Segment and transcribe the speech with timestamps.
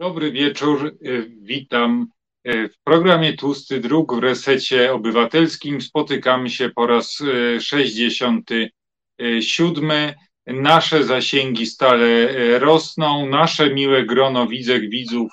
[0.00, 0.98] Dobry wieczór,
[1.42, 2.06] witam.
[2.44, 7.18] W programie Tłusty Druk w Resecie Obywatelskim spotykamy się po raz
[7.60, 9.90] 67.
[10.46, 15.32] Nasze zasięgi stale rosną, nasze miłe grono widzek, widzów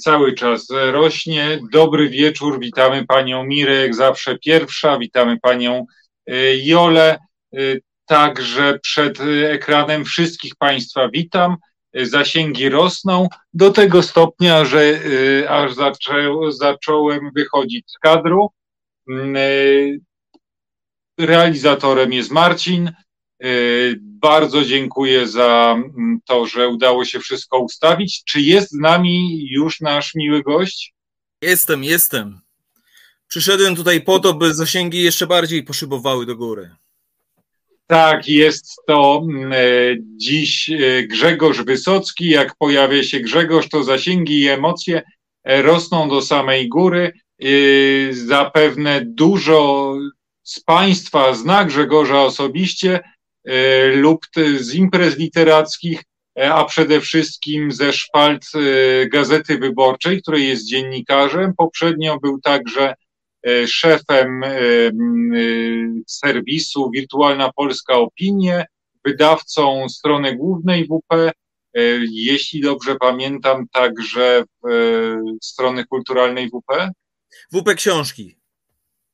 [0.00, 1.60] cały czas rośnie.
[1.72, 5.86] Dobry wieczór, witamy panią Mirę, jak zawsze pierwsza, witamy panią
[6.62, 7.18] Jolę.
[8.06, 9.18] Także przed
[9.50, 11.56] ekranem wszystkich państwa witam
[11.94, 18.50] zasięgi rosną do tego stopnia, że y, aż zaczę, zacząłem wychodzić z kadru.
[19.08, 20.00] Mm, y,
[21.18, 22.92] realizatorem jest Marcin.
[23.44, 28.22] Y, bardzo dziękuję za mm, to, że udało się wszystko ustawić.
[28.24, 30.94] Czy jest z nami już nasz miły gość?
[31.42, 32.40] Jestem, jestem.
[33.28, 36.70] Przyszedłem tutaj po to, by zasięgi jeszcze bardziej poszybowały do góry.
[37.90, 39.56] Tak, jest to mm, e,
[40.16, 42.28] dziś e, Grzegorz Wysocki.
[42.28, 45.02] Jak pojawia się Grzegorz, to zasięgi i emocje
[45.44, 47.12] e, rosną do samej góry.
[48.10, 49.94] Zapewne dużo
[50.42, 53.00] z Państwa zna Grzegorza osobiście
[53.94, 54.26] lub
[54.58, 56.02] z imprez literackich,
[56.50, 58.44] a przede wszystkim ze szpalt
[59.12, 61.52] Gazety Wyborczej, której jest dziennikarzem.
[61.56, 62.94] Poprzednio był także
[63.66, 64.90] szefem e, e,
[66.06, 68.66] serwisu Wirtualna Polska Opinie,
[69.04, 71.32] wydawcą strony głównej WP,
[72.10, 74.44] jeśli dobrze pamiętam, także
[75.42, 76.90] strony kulturalnej WP.
[77.52, 78.36] WP Książki.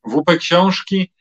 [0.06, 1.12] WP Książki,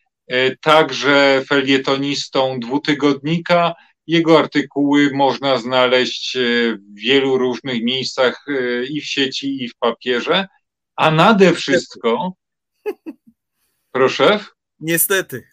[0.61, 3.73] także felietonistą dwutygodnika.
[4.07, 8.45] Jego artykuły można znaleźć w wielu różnych miejscach
[8.89, 10.47] i w sieci, i w papierze.
[10.95, 12.33] A nade wszystko
[13.91, 14.39] Proszę?
[14.79, 15.47] Niestety.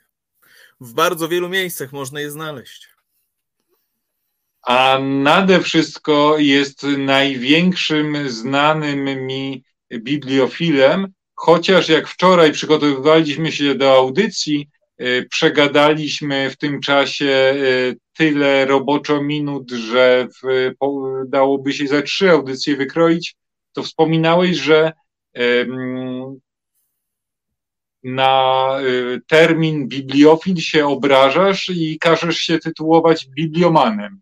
[0.80, 2.88] W bardzo wielu miejscach można je znaleźć.
[4.62, 14.68] A nade wszystko jest największym znanym mi bibliofilem, chociaż jak wczoraj przygotowywaliśmy się do audycji,
[14.98, 17.54] e, przegadaliśmy w tym czasie e,
[18.16, 20.70] tyle roboczo minut, że w,
[21.28, 23.36] dałoby się za trzy audycje wykroić,
[23.72, 24.92] to wspominałeś, że
[28.02, 34.20] na y, termin bibliofil się obrażasz i każesz się tytułować bibliomanem.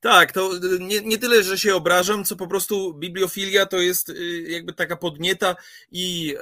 [0.00, 4.08] Tak, to y, nie, nie tyle, że się obrażam, co po prostu bibliofilia to jest
[4.08, 5.56] y, jakby taka podnieta
[5.92, 6.34] i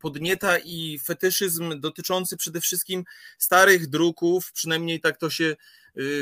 [0.00, 3.04] podnieta i fetyszyzm dotyczący przede wszystkim
[3.38, 5.56] starych druków, przynajmniej tak to się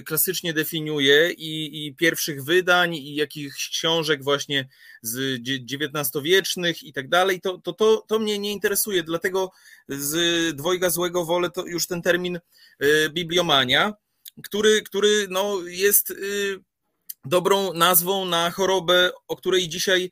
[0.05, 4.69] klasycznie definiuje i, i pierwszych wydań, i jakichś książek właśnie
[5.03, 5.41] z
[5.73, 9.51] XIX-wiecznych i tak dalej, to, to, to, to mnie nie interesuje, dlatego
[9.89, 12.37] z dwojga złego wolę to już ten termin
[12.83, 13.93] y, bibliomania,
[14.43, 16.61] który, który no jest y,
[17.25, 20.11] dobrą nazwą na chorobę, o której dzisiaj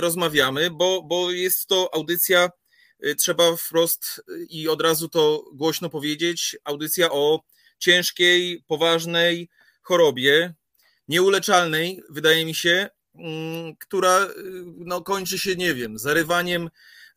[0.00, 2.50] rozmawiamy, bo, bo jest to audycja,
[3.18, 7.40] trzeba wprost i od razu to głośno powiedzieć, audycja o
[7.82, 9.48] ciężkiej, poważnej
[9.82, 10.54] chorobie,
[11.08, 14.30] nieuleczalnej, wydaje mi się, mm, która y,
[14.76, 16.70] no, kończy się, nie wiem, zarywaniem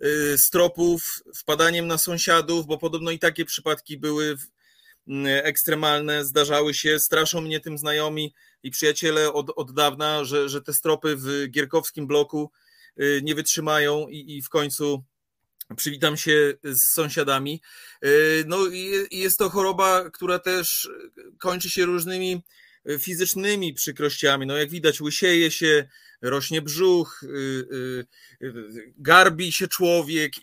[0.04, 4.38] y, stropów, wpadaniem na sąsiadów, bo podobno i takie przypadki były
[5.08, 8.34] mm, ekstremalne, zdarzały się, straszą mnie tym znajomi
[8.64, 12.52] i przyjaciele od, od dawna, że, że te stropy w gierkowskim bloku
[13.00, 15.04] y, nie wytrzymają i, i w końcu
[15.78, 17.62] przywitam się z sąsiadami.
[18.02, 18.10] E,
[18.46, 18.58] no
[19.12, 20.90] jest to choroba, która też
[21.40, 22.44] kończy się różnymi
[22.86, 24.46] e, fizycznymi przykrościami.
[24.46, 25.88] No jak widać, łysieje się,
[26.22, 28.48] rośnie brzuch, e,
[28.98, 30.34] garbi się człowiek,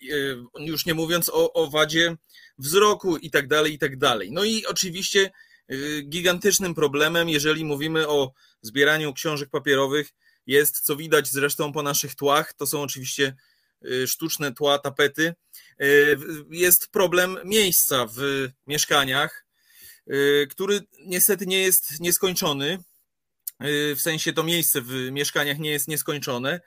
[0.59, 2.17] już nie mówiąc o, o wadzie
[2.59, 4.33] wzroku i tak dalej, i tak dalej.
[4.33, 5.31] No i oczywiście
[6.09, 10.13] gigantycznym problemem, jeżeli mówimy o zbieraniu książek papierowych,
[10.47, 13.35] jest, co widać zresztą po naszych tłach, to są oczywiście
[14.07, 15.35] sztuczne tła, tapety,
[15.83, 16.17] y,
[16.51, 19.47] jest problem miejsca w mieszkaniach,
[20.11, 22.79] y, który niestety nie jest nieskończony.
[23.97, 26.61] W sensie to miejsce w mieszkaniach nie jest nieskończone.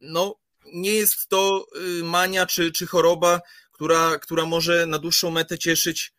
[0.00, 0.36] No,
[0.72, 1.66] nie jest to
[2.02, 3.40] mania czy, czy choroba,
[3.72, 6.12] która, która może na dłuższą metę cieszyć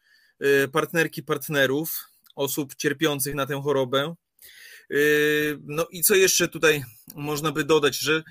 [0.72, 4.16] partnerki, partnerów, osób cierpiących na tę chorobę.
[5.64, 6.84] No i co jeszcze tutaj
[7.16, 8.24] można by dodać, że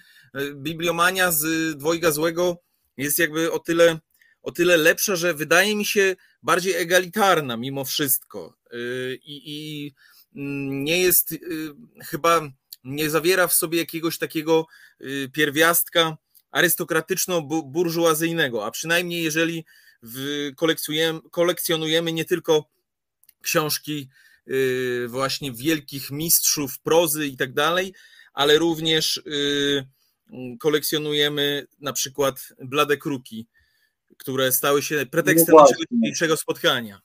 [0.55, 2.59] bibliomania z dwojga złego
[2.97, 3.99] jest jakby o tyle,
[4.43, 8.57] o tyle lepsza, że wydaje mi się bardziej egalitarna mimo wszystko.
[8.73, 9.93] Y, I, i
[10.37, 11.39] mm, nie jest y,
[12.05, 12.51] chyba,
[12.85, 14.67] nie zawiera w sobie jakiegoś takiego
[15.33, 16.17] pierwiastka
[16.53, 19.65] arystokratyczno-burżuazyjnego, a przynajmniej jeżeli
[21.31, 22.71] kolekcjonujemy nie tylko
[23.43, 24.09] książki
[25.09, 27.95] właśnie wielkich mistrzów prozy i tak dalej,
[28.35, 29.23] ale również
[30.61, 33.47] kolekcjonujemy na przykład blade kruki,
[34.17, 37.01] które stały się pretekstem no naszego dzisiejszego spotkania.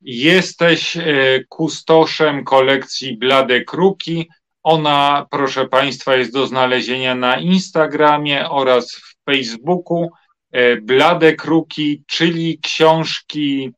[0.00, 1.04] Jesteś e,
[1.48, 4.28] kustoszem kolekcji Blade Kruki.
[4.62, 10.10] Ona, proszę Państwa, jest do znalezienia na Instagramie oraz w Facebooku.
[10.52, 13.72] E, Blade Kruki, czyli książki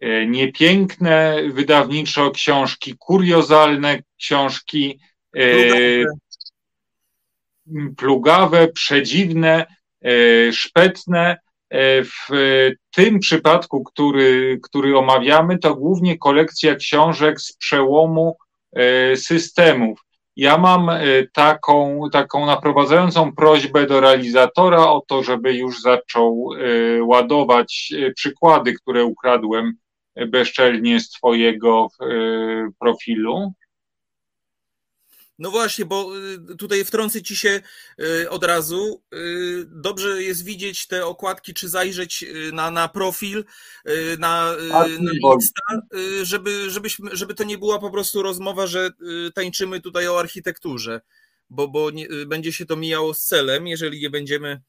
[0.00, 5.00] e, niepiękne, wydawniczo książki kuriozalne, książki
[7.96, 9.66] plugawe przedziwne,
[10.52, 11.36] szpetne
[11.70, 12.28] E, w
[12.94, 18.36] tym przypadku, który, który omawiamy, to głównie kolekcja książek z przełomu
[18.72, 20.00] e, systemów.
[20.36, 21.00] Ja mam e,
[21.32, 26.48] taką, taką naprowadzającą prośbę do realizatora o to, żeby już zaczął
[27.02, 29.72] ładować przykłady, które ukradłem
[30.26, 31.88] bezczelnie z Twojego
[32.80, 33.52] profilu.
[35.40, 36.10] No właśnie, bo
[36.52, 37.60] y, tutaj wtrącę ci się
[38.00, 39.02] y, od razu.
[39.14, 43.44] Y, dobrze jest widzieć te okładki, czy zajrzeć na, na profil,
[44.18, 44.52] na,
[45.00, 45.62] na Insta,
[46.22, 48.90] żeby, żebyśmy, żeby to nie była po prostu rozmowa, że
[49.34, 51.00] tańczymy tutaj o architekturze,
[51.50, 54.60] bo, bo nie, będzie się to mijało z celem, jeżeli nie będziemy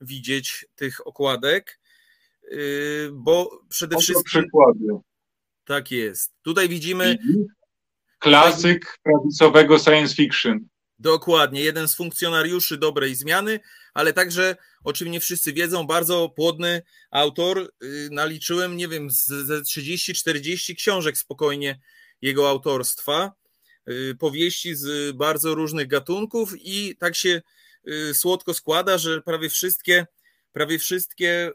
[0.00, 1.80] widzieć tych okładek,
[3.12, 4.42] bo przede wszystkim...
[4.42, 4.86] Przykłady.
[5.64, 6.32] Tak jest.
[6.42, 7.18] Tutaj widzimy
[8.24, 10.68] Klasyk prawicowego science fiction.
[10.98, 13.60] Dokładnie, jeden z funkcjonariuszy dobrej zmiany,
[13.94, 17.72] ale także, o czym nie wszyscy wiedzą, bardzo płodny autor.
[17.82, 21.80] Y, naliczyłem, nie wiem, ze 30-40 książek spokojnie
[22.22, 23.32] jego autorstwa,
[23.90, 27.42] y, powieści z bardzo różnych gatunków i tak się
[27.88, 30.06] y, słodko składa, że prawie wszystkie,
[30.52, 31.50] prawie wszystkie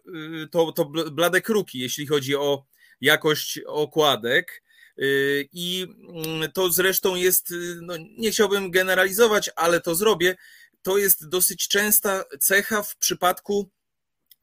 [0.52, 2.66] to, to blade kruki, jeśli chodzi o
[3.02, 4.64] jakość okładek.
[5.02, 10.36] Y, I mm, to zresztą jest, y, no nie chciałbym generalizować, ale to zrobię.
[10.82, 13.70] To jest dosyć częsta cecha w przypadku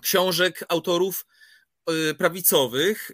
[0.03, 1.27] książek autorów
[1.91, 3.11] y, prawicowych,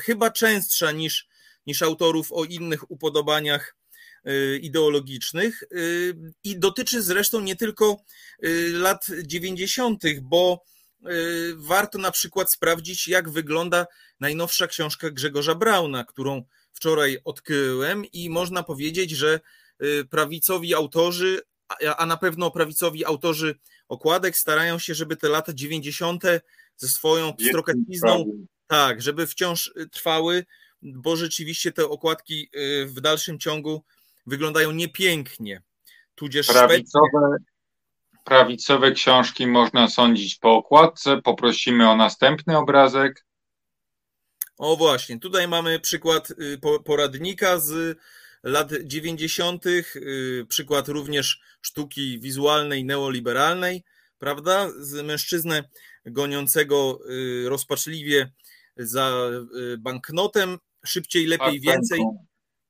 [0.00, 1.28] chyba częstsza niż,
[1.66, 3.76] niż autorów o innych upodobaniach
[4.60, 5.64] ideologicznych
[6.44, 7.96] i dotyczy zresztą nie tylko
[8.72, 10.64] lat 90., bo
[11.56, 13.86] warto na przykład sprawdzić, jak wygląda
[14.20, 16.42] najnowsza książka Grzegorza Brauna, którą
[16.72, 19.40] wczoraj odkryłem, i można powiedzieć, że
[19.82, 21.40] y, prawicowi autorzy,
[21.96, 23.58] a na pewno prawicowi autorzy
[23.88, 26.22] okładek starają się, żeby te lata 90.
[26.76, 28.24] ze swoją pstrokatizną,
[28.66, 30.44] tak, żeby wciąż y, trwały,
[30.82, 32.50] bo rzeczywiście te okładki
[32.86, 33.84] w dalszym ciągu
[34.26, 35.62] wyglądają niepięknie.
[36.14, 37.36] Tudzież prawicowe,
[38.26, 41.22] prawicowe książki można sądzić po okładce.
[41.22, 43.26] Poprosimy o następny obrazek.
[44.58, 47.98] O właśnie, tutaj mamy przykład y, poradnika z
[48.42, 53.84] lat 90., y, przykład również sztuki wizualnej neoliberalnej,
[54.18, 54.68] prawda?
[54.78, 55.68] Z mężczyznę
[56.06, 58.32] goniącego y, rozpaczliwie
[58.76, 59.30] za
[59.78, 62.00] banknotem, szybciej, lepiej, tak, więcej.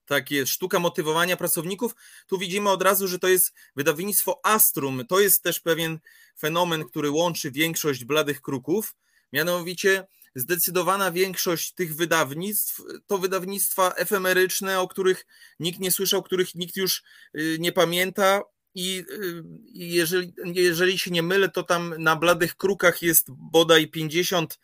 [0.06, 1.94] Tak jest, sztuka motywowania pracowników.
[2.26, 5.06] Tu widzimy od razu, że to jest wydawnictwo Astrum.
[5.08, 5.98] To jest też pewien
[6.40, 8.94] fenomen, który łączy większość bladych kruków.
[9.32, 10.06] Mianowicie
[10.36, 15.26] zdecydowana większość tych wydawnictw to wydawnictwa efemeryczne, o których
[15.60, 17.02] nikt nie słyszał, których nikt już
[17.38, 18.42] y, nie pamięta.
[18.74, 24.58] I y, jeżeli, jeżeli się nie mylę, to tam na bladych krukach jest bodaj 50,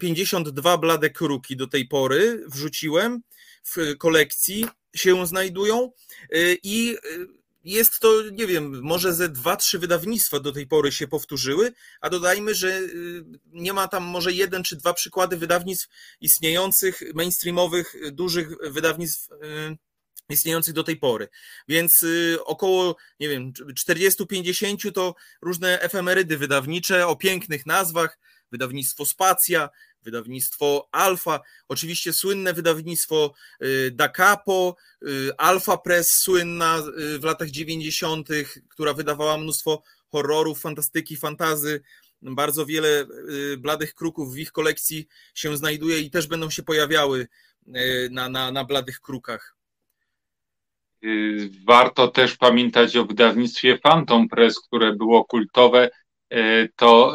[0.00, 3.22] 52 y, blade kruki do tej pory wrzuciłem
[3.64, 4.66] w kolekcji
[4.96, 5.92] się znajdują
[6.34, 7.26] y, i y,
[7.64, 12.10] jest to, nie wiem, może ze dwa, trzy wydawnictwa do tej pory się powtórzyły, a
[12.10, 15.88] dodajmy, że y, nie ma tam może jeden czy dwa przykłady wydawnictw
[16.20, 19.28] istniejących, mainstreamowych, dużych wydawnictw
[20.28, 21.28] istniejących do tej pory.
[21.68, 22.04] Więc
[22.44, 28.18] około, nie wiem, 40-50 to różne efemerydy wydawnicze o pięknych nazwach,
[28.54, 29.68] wydawnictwo Spacja,
[30.02, 37.50] wydawnictwo Alfa, oczywiście słynne wydawnictwo y, Da Capo, y, Alfa Press słynna y, w latach
[37.50, 38.28] 90.,
[38.68, 41.82] która wydawała mnóstwo horrorów, fantastyki, fantazy.
[42.22, 43.06] Bardzo wiele
[43.58, 47.26] bladych kruków w ich kolekcji się znajduje i też będą się pojawiały
[48.10, 49.56] na, na, na bladych krukach.
[51.66, 55.90] Warto też pamiętać o wydawnictwie Phantom Press, które było kultowe.
[56.76, 57.14] To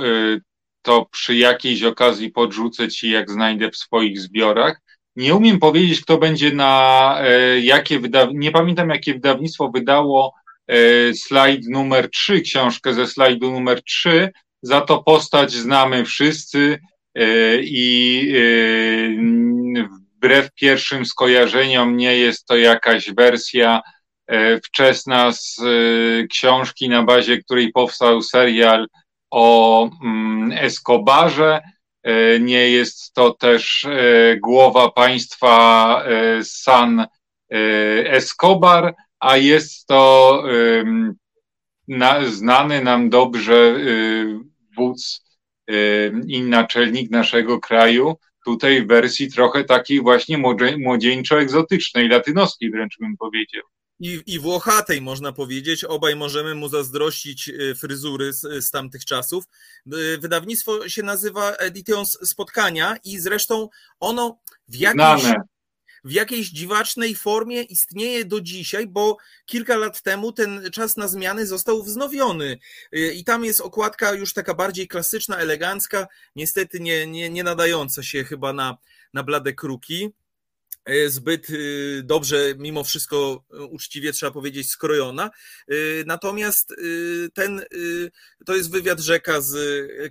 [0.90, 4.82] to przy jakiejś okazji podrzucę ci, jak znajdę w swoich zbiorach.
[5.16, 10.34] Nie umiem powiedzieć, kto będzie na e, jakie wydawnictwo, nie pamiętam jakie wydawnictwo wydało
[10.68, 10.76] e,
[11.14, 14.30] slajd numer 3, książkę ze slajdu numer 3,
[14.62, 16.80] za to postać znamy wszyscy
[17.16, 17.26] e,
[17.62, 18.34] i
[20.18, 23.82] wbrew pierwszym skojarzeniom nie jest to jakaś wersja
[24.66, 25.62] wczesna z
[26.30, 28.88] książki, na bazie której powstał serial
[29.32, 31.62] o mm, Escobarze.
[32.40, 33.88] Nie jest to też
[34.44, 36.04] głowa państwa
[36.44, 37.08] San
[38.06, 40.44] Escobar, a jest to
[42.28, 43.76] znany nam dobrze
[44.78, 45.26] wódz
[46.28, 50.38] i naczelnik naszego kraju, tutaj w wersji trochę takiej właśnie
[50.78, 53.64] młodzieńczo-egzotycznej, latynoskiej wręcz bym powiedział.
[54.00, 59.46] I, I Włochatej można powiedzieć, obaj możemy mu zazdrościć e, fryzury z, z tamtych czasów.
[59.88, 65.24] E, wydawnictwo się nazywa Edycją Spotkania i zresztą ono w jakiejś,
[66.04, 71.48] w jakiejś dziwacznej formie istnieje do dzisiaj, bo kilka lat temu ten czas na zmiany
[71.48, 72.60] został wznowiony.
[72.96, 78.04] Y, I tam jest okładka już taka bardziej klasyczna, elegancka, niestety nie, nie, nie nadająca
[78.04, 78.78] się chyba na,
[79.14, 80.10] na blade kruki.
[80.90, 85.30] E, zbyt y, dobrze, mimo wszystko e, uczciwie trzeba powiedzieć, skrojona.
[85.68, 85.74] E,
[86.06, 86.76] natomiast
[87.34, 87.62] ten
[88.46, 89.56] to jest wywiad rzeka z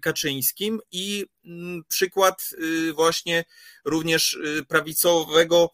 [0.00, 2.50] Kaczyńskim i mm, przykład
[2.94, 3.44] właśnie
[3.84, 5.70] również prawicowego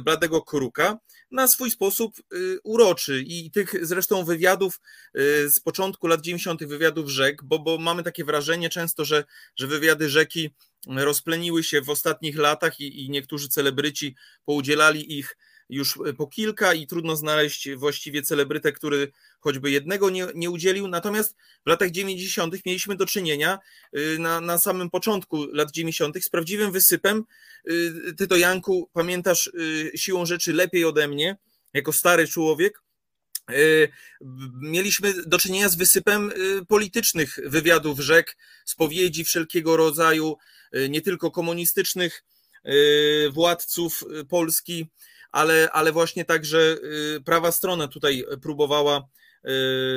[0.00, 0.98] Bladego Kruka
[1.34, 2.14] na swój sposób
[2.64, 4.80] uroczy i tych zresztą wywiadów
[5.46, 6.64] z początku lat 90.
[6.64, 9.24] wywiadów rzek, bo, bo mamy takie wrażenie często, że,
[9.56, 10.50] że wywiady rzeki
[10.86, 15.36] rozpleniły się w ostatnich latach i, i niektórzy celebryci poudzielali ich
[15.68, 20.88] już po kilka i trudno znaleźć właściwie celebrytę, który choćby jednego nie, nie udzielił.
[20.88, 22.66] Natomiast w latach 90.
[22.66, 23.58] mieliśmy do czynienia
[23.96, 26.24] y, na, na samym początku lat 90.
[26.24, 27.24] z prawdziwym wysypem.
[27.70, 31.36] Y, ty to, Janku, pamiętasz y, siłą rzeczy lepiej ode mnie,
[31.74, 32.82] jako stary człowiek.
[34.60, 36.32] Mieliśmy do czynienia z wysypem
[36.68, 40.36] politycznych wywiadów rzek, spowiedzi wszelkiego rodzaju,
[40.88, 42.24] nie tylko komunistycznych
[43.32, 44.86] władców Polski,
[45.34, 46.76] ale, ale właśnie także
[47.24, 49.08] prawa strona tutaj próbowała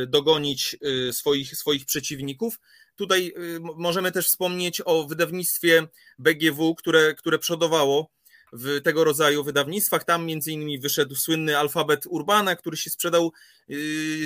[0.08, 0.77] dogonić
[1.12, 2.60] swoich, swoich przeciwników.
[2.96, 5.88] Tutaj możemy też wspomnieć o wydawnictwie
[6.20, 8.10] BGW, które, które przodowało
[8.53, 10.03] w tego rodzaju wydawnictwach.
[10.03, 13.32] Tam między innymi wyszedł słynny alfabet Urbana, który się sprzedał,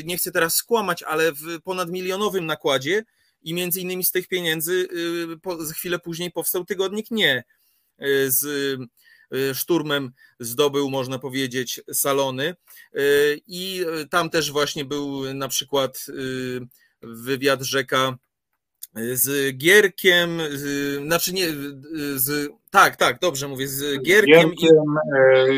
[0.03, 3.03] nie chcę teraz skłamać, ale w ponad milionowym nakładzie
[3.43, 4.87] i między innymi z tych pieniędzy
[5.69, 7.43] y, chwilę później powstał tygodnik Nie
[8.01, 8.77] y, z y,
[9.53, 12.55] szturmem zdobył, można powiedzieć, salony.
[13.47, 16.05] I tam też właśnie był na przykład
[17.01, 18.17] wywiad rzeka
[19.13, 21.47] z Gierkiem, z, znaczy nie,
[22.15, 24.51] z, tak, tak, dobrze mówię, z Gierkiem.
[24.51, 24.85] Gierkiem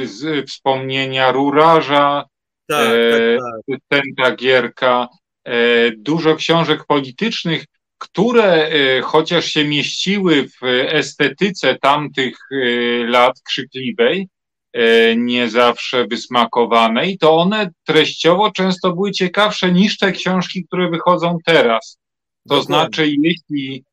[0.04, 0.08] i...
[0.08, 2.26] z wspomnienia Rurarza,
[2.68, 3.22] tak, tak,
[3.68, 3.80] tak.
[3.88, 5.08] Tenta Gierka,
[5.98, 7.66] dużo książek politycznych,
[8.04, 12.56] które e, chociaż się mieściły w estetyce tamtych e,
[13.08, 14.30] lat krzykliwej,
[14.74, 21.38] e, nie zawsze wysmakowanej, to one treściowo często były ciekawsze niż te książki, które wychodzą
[21.46, 21.98] teraz.
[22.50, 22.66] To Dokładnie.
[22.66, 23.84] znaczy, jeśli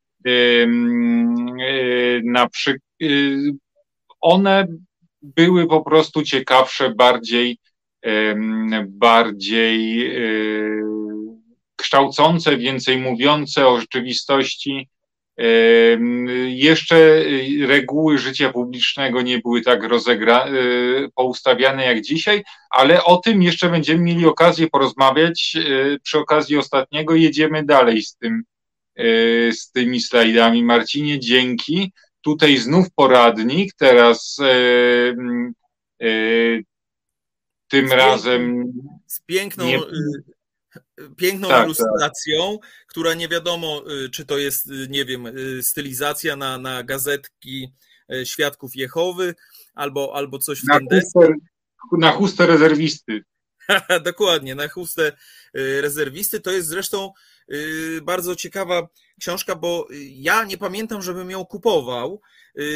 [2.24, 2.82] na przykład
[4.20, 4.66] one
[5.22, 7.58] były po prostu ciekawsze, bardziej,
[8.88, 10.10] bardziej
[11.90, 14.88] kształcące, więcej mówiące o rzeczywistości.
[16.46, 17.22] Jeszcze
[17.66, 20.50] reguły życia publicznego nie były tak rozegra, e,
[21.14, 25.56] poustawiane jak dzisiaj, ale o tym jeszcze będziemy mieli okazję porozmawiać.
[25.56, 28.42] E, przy okazji ostatniego jedziemy dalej z tym,
[29.52, 30.62] z tymi slajdami.
[30.62, 31.92] Marcinie, dzięki.
[32.20, 34.36] Tutaj znów poradnik, teraz
[37.68, 38.72] tym z razem.
[39.06, 39.64] Z piękną.
[39.64, 39.78] Nie,
[41.16, 41.66] piękną tak, tak.
[41.66, 42.70] ilustracją, tak.
[42.86, 47.72] która nie wiadomo, y, czy to jest, y, nie wiem, y, stylizacja na, na gazetki
[48.24, 49.34] Świadków Jehowy
[49.74, 51.34] albo, albo coś w na ten chustę,
[51.98, 53.24] Na chustę rezerwisty.
[54.04, 55.12] Dokładnie, na chustę
[55.54, 56.40] rezerwisty.
[56.40, 57.12] To jest zresztą
[58.02, 58.88] bardzo ciekawa
[59.20, 62.20] książka, bo ja nie pamiętam, żebym ją kupował.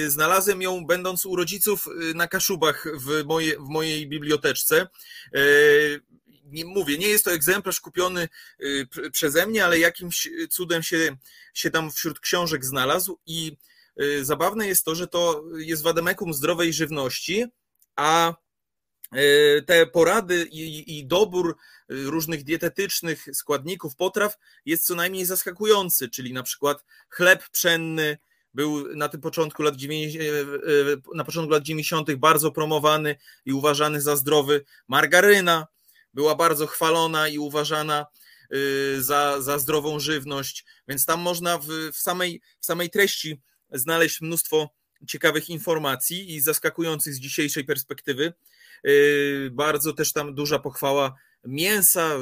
[0.07, 4.87] Znalazłem ją będąc u rodziców na Kaszubach w, moje, w mojej biblioteczce
[6.55, 8.29] nie mówię, nie jest to egzemplarz kupiony
[8.61, 11.17] y, przeze mnie, ale jakimś cudem się,
[11.55, 13.57] się tam wśród książek znalazł i
[14.03, 17.45] y, zabawne jest to, że to jest wademekum zdrowej żywności,
[17.97, 18.35] a
[19.15, 21.57] y, te porady i, i dobór
[21.89, 28.19] różnych dietetycznych składników potraw jest co najmniej zaskakujący, czyli na przykład chleb pszenny,
[28.55, 30.29] był na tym początku lat 90,
[31.15, 32.15] na początku lat 90.
[32.15, 34.65] bardzo promowany i uważany za zdrowy.
[34.89, 35.67] Margaryna,
[36.15, 38.07] była bardzo chwalona i uważana
[38.55, 43.41] y, za, za zdrową żywność, więc tam można w, w, samej, w samej treści
[43.73, 44.71] znaleźć mnóstwo
[45.07, 48.33] ciekawych informacji i zaskakujących z dzisiejszej perspektywy.
[49.51, 52.17] Bardzo też tam duża pochwała mięsa,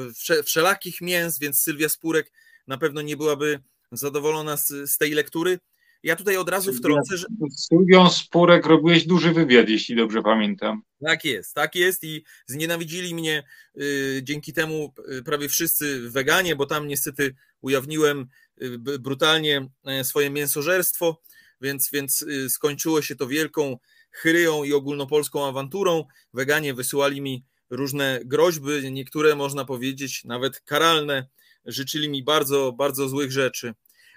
[0.45, 2.31] wszelakich mięs, więc Sylwia Spurek
[2.67, 3.59] na pewno nie byłaby
[3.91, 5.59] zadowolona z, z tej lektury.
[6.03, 7.27] Ja tutaj od razu wtrącę, że.
[7.49, 10.81] Z Sylwią Spurek robiłeś duży wywiad, jeśli dobrze pamiętam.
[11.05, 13.43] Tak jest, tak jest i znienawidzili mnie
[13.81, 18.27] y, dzięki temu y, prawie wszyscy weganie, bo tam niestety ujawniłem
[18.61, 21.21] y, brutalnie e, swoje mięsożerstwo,
[21.61, 23.77] więc, więc y, skończyło się to wielką
[24.11, 26.05] chryją i ogólnopolską awanturą.
[26.33, 31.27] Weganie wysyłali mi różne groźby, niektóre można powiedzieć nawet karalne,
[31.65, 33.73] życzyli mi bardzo, bardzo złych rzeczy.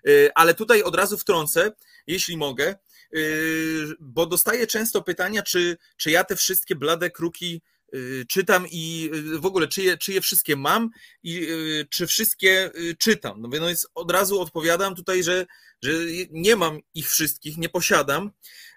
[0.08, 1.72] Y, ale tutaj od razu wtrącę,
[2.06, 2.74] jeśli mogę,
[3.16, 7.62] y, bo dostaję często pytania, czy, czy ja te wszystkie blade kruki
[7.94, 10.90] y, czytam i w ogóle czy je, czy je wszystkie mam
[11.22, 11.48] i
[11.90, 13.40] czy wszystkie czytam.
[13.40, 15.46] No więc od razu odpowiadam tutaj, że,
[15.82, 15.92] że
[16.30, 18.30] nie mam ich wszystkich, nie posiadam,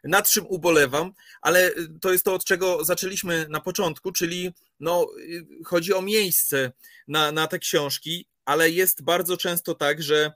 [0.03, 1.71] nad czym ubolewam, ale
[2.01, 5.07] to jest to, od czego zaczęliśmy na początku, czyli no,
[5.65, 6.71] chodzi o miejsce
[7.07, 10.31] na, na te książki, ale jest bardzo często tak, że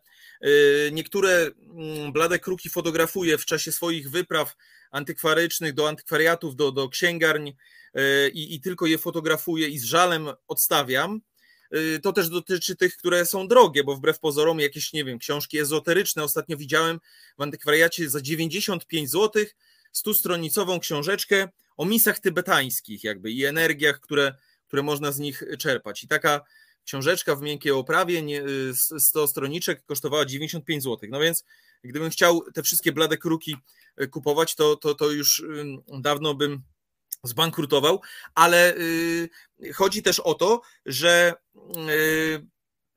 [0.92, 4.56] niektóre mm, blade kruki fotografuję w czasie swoich wypraw
[4.92, 7.58] antykwarycznych do antykwariatów, do, do księgarni
[7.98, 11.22] y, i, i tylko je fotografuję i z żalem odstawiam.
[11.76, 15.60] Y, to też dotyczy tych, które są drogie, bo wbrew pozorom jakieś, nie wiem, książki
[15.60, 17.00] ezoteryczne ostatnio widziałem
[17.38, 19.46] w antykwariacie za 95 zł,
[19.96, 24.36] 100-stronicową książeczkę o misach tybetańskich jakby i energiach, które,
[24.68, 26.04] które można z nich czerpać.
[26.04, 26.42] I taka
[26.86, 28.24] książeczka w miękkiej oprawie,
[29.00, 31.10] 100 y, stroniczek kosztowała 95 zł.
[31.12, 31.44] No więc
[31.84, 33.56] gdybym chciał te wszystkie blade kruki
[34.02, 35.44] y, kupować, to, to, to już
[35.88, 36.64] dawno bym
[37.24, 38.02] zbankrutował,
[38.36, 39.30] ale y,
[39.74, 41.34] chodzi też o to, że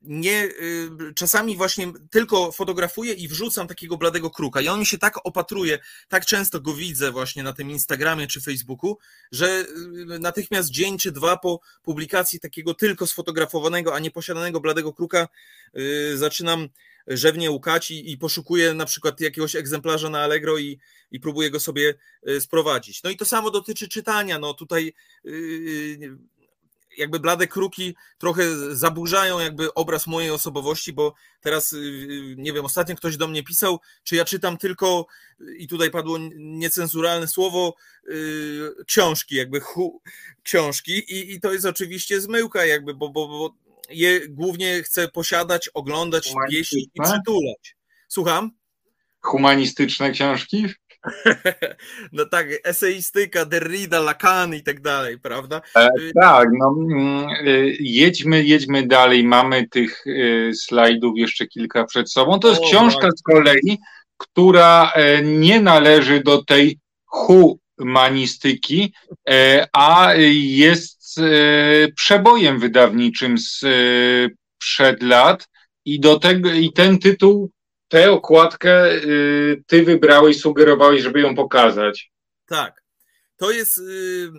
[0.06, 4.98] nie, y, czasami właśnie tylko fotografuję i wrzucam takiego bladego kruka i on mi się
[4.98, 8.98] tak opatruje, tak często go widzę właśnie na tym Instagramie czy Facebooku,
[9.32, 14.92] że y, natychmiast dzień czy dwa po publikacji takiego tylko sfotografowanego, a nie posiadanego bladego
[14.92, 15.28] kruka
[15.75, 16.69] yy, zaczynam
[17.06, 20.78] rzewnie łukać i, i poszukuję na przykład jakiegoś egzemplarza na Allegro i,
[21.10, 21.95] i próbuję go sobie
[22.28, 23.02] y, sprowadzić.
[23.02, 24.38] No i to samo dotyczy czytania.
[24.38, 26.19] No tutaj yy,
[26.97, 32.65] jakby blade kruki trochę zaburzają jakby obraz mojej osobowości, bo teraz, y, y, nie wiem,
[32.65, 35.06] ostatnio ktoś do mnie pisał, czy ja czytam tylko,
[35.59, 37.75] i tutaj padło niecenzuralne słowo,
[38.09, 40.02] yy, książki, jakby hu,
[40.43, 43.54] książki i, i to jest oczywiście zmyłka jakby, bo, bo, bo
[43.91, 47.76] je głównie chcę posiadać, oglądać, jeść i przytulać.
[48.09, 48.50] Słucham?
[49.21, 50.67] Humanistyczne książki?
[52.12, 55.62] No tak, eseistyka, Derrida, Lacan i tak dalej, prawda?
[55.76, 55.88] E,
[56.21, 57.34] tak, no mm, e,
[57.80, 62.38] jedźmy, jedźmy dalej, mamy tych e, slajdów jeszcze kilka przed sobą.
[62.38, 63.12] To jest o, książka tak.
[63.16, 63.78] z kolei,
[64.16, 68.92] która e, nie należy do tej humanistyki,
[69.73, 71.21] a jest
[71.97, 73.64] przebojem wydawniczym z
[74.58, 75.49] przed lat
[75.84, 77.50] i do tego i ten tytuł
[77.88, 82.12] tę okładkę y, ty wybrałeś, sugerowałeś, żeby ją pokazać.
[82.46, 82.82] Tak.
[83.36, 84.30] To jest y,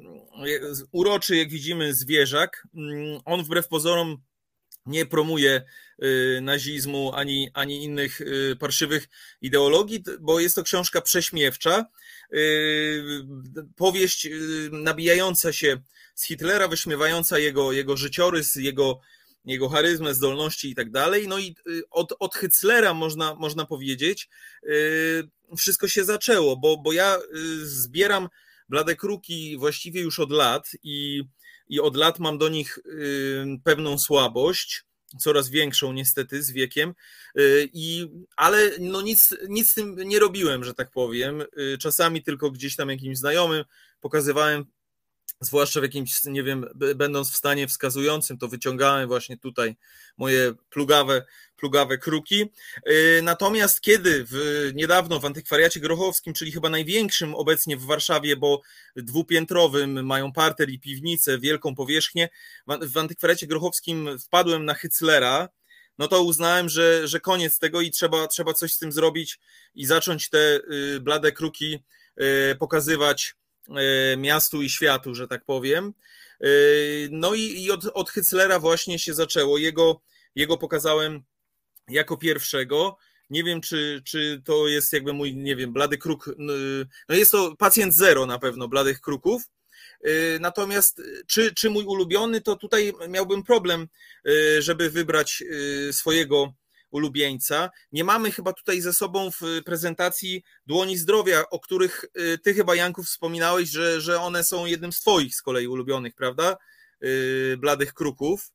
[0.92, 2.68] uroczy, jak widzimy, zwierzak.
[2.76, 4.18] Mm, on wbrew pozorom
[4.86, 5.62] nie promuje
[6.04, 8.22] y, nazizmu ani, ani innych
[8.60, 9.08] parszywych
[9.42, 11.86] ideologii, bo jest to książka prześmiewcza.
[13.76, 14.30] Powieść
[14.72, 15.78] nabijająca się
[16.16, 19.00] z Hitlera, wyśmiewająca jego, jego życiorys, jego
[19.48, 21.28] jego charyzmę, zdolności i tak dalej.
[21.28, 24.30] No i y, od, od Hyclera można, można powiedzieć,
[24.64, 28.30] y, wszystko się zaczęło, bo, bo ja y, zbieram
[28.70, 31.24] blade kruki właściwie już od lat i,
[31.68, 32.80] i od lat mam do nich
[33.64, 34.84] pewną słabość,
[35.20, 36.94] coraz większą niestety z wiekiem,
[37.74, 41.44] i, ale no nic, nic z tym nie robiłem, że tak powiem.
[41.80, 43.64] Czasami tylko gdzieś tam jakimś znajomym
[44.00, 44.66] pokazywałem
[45.40, 49.76] zwłaszcza w jakimś, nie wiem, będąc w stanie wskazującym, to wyciągałem właśnie tutaj
[50.18, 51.26] moje plugawe,
[51.58, 52.46] plugawe kruki.
[52.90, 58.62] Y, natomiast kiedy w, niedawno w antykwariacie grochowskim, czyli chyba największym obecnie w Warszawie, bo
[58.96, 62.30] dwupiętrowym, mają parter i piwnicę, wielką powierzchnię,
[62.82, 65.50] w antykwariacie grochowskim wpadłem na Hyclera,
[65.98, 69.40] no to uznałem, że, że koniec tego i trzeba, trzeba coś z tym zrobić
[69.76, 71.84] i zacząć te y, blade kruki
[72.22, 73.36] y, pokazywać
[74.18, 75.94] miastu i światu, że tak powiem.
[76.42, 76.48] E,
[77.12, 79.58] no i, i od, od Hyclera właśnie się zaczęło.
[79.58, 80.02] Jego,
[80.36, 81.24] jego pokazałem
[81.90, 82.98] jako pierwszego.
[83.30, 86.36] Nie wiem, czy, czy to jest jakby mój, nie wiem, blady kruk.
[87.10, 89.42] No jest to pacjent zero na pewno bladych kruków.
[90.04, 93.88] E, natomiast czy, czy mój ulubiony, to tutaj miałbym problem,
[94.60, 95.44] żeby wybrać
[95.92, 96.54] swojego
[96.92, 97.70] ulubieńca.
[97.92, 102.76] Nie mamy chyba tutaj ze sobą w prezentacji dłoni zdrowia, o których y, ty chyba,
[102.76, 106.58] Janku, wspominałeś, że, że one są jednym z twoich z kolei ulubionych, prawda?
[107.04, 108.52] Y, bladych kruków.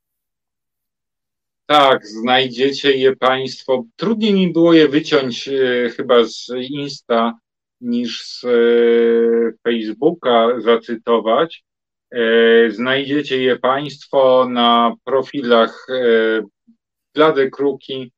[1.66, 3.84] Tak, znajdziecie je Państwo.
[3.96, 7.38] Trudniej mi było je wyciąć y, chyba z Insta
[7.80, 8.40] niż z
[9.62, 11.64] Facebooka zacytować.
[12.68, 15.86] Znajdziecie je Państwo na profilach
[17.14, 18.12] Blade Kruki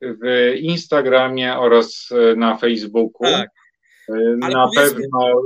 [0.00, 3.26] w Instagramie oraz e, na Facebooku.
[3.26, 3.50] Tak.
[4.08, 5.42] E, na pewno.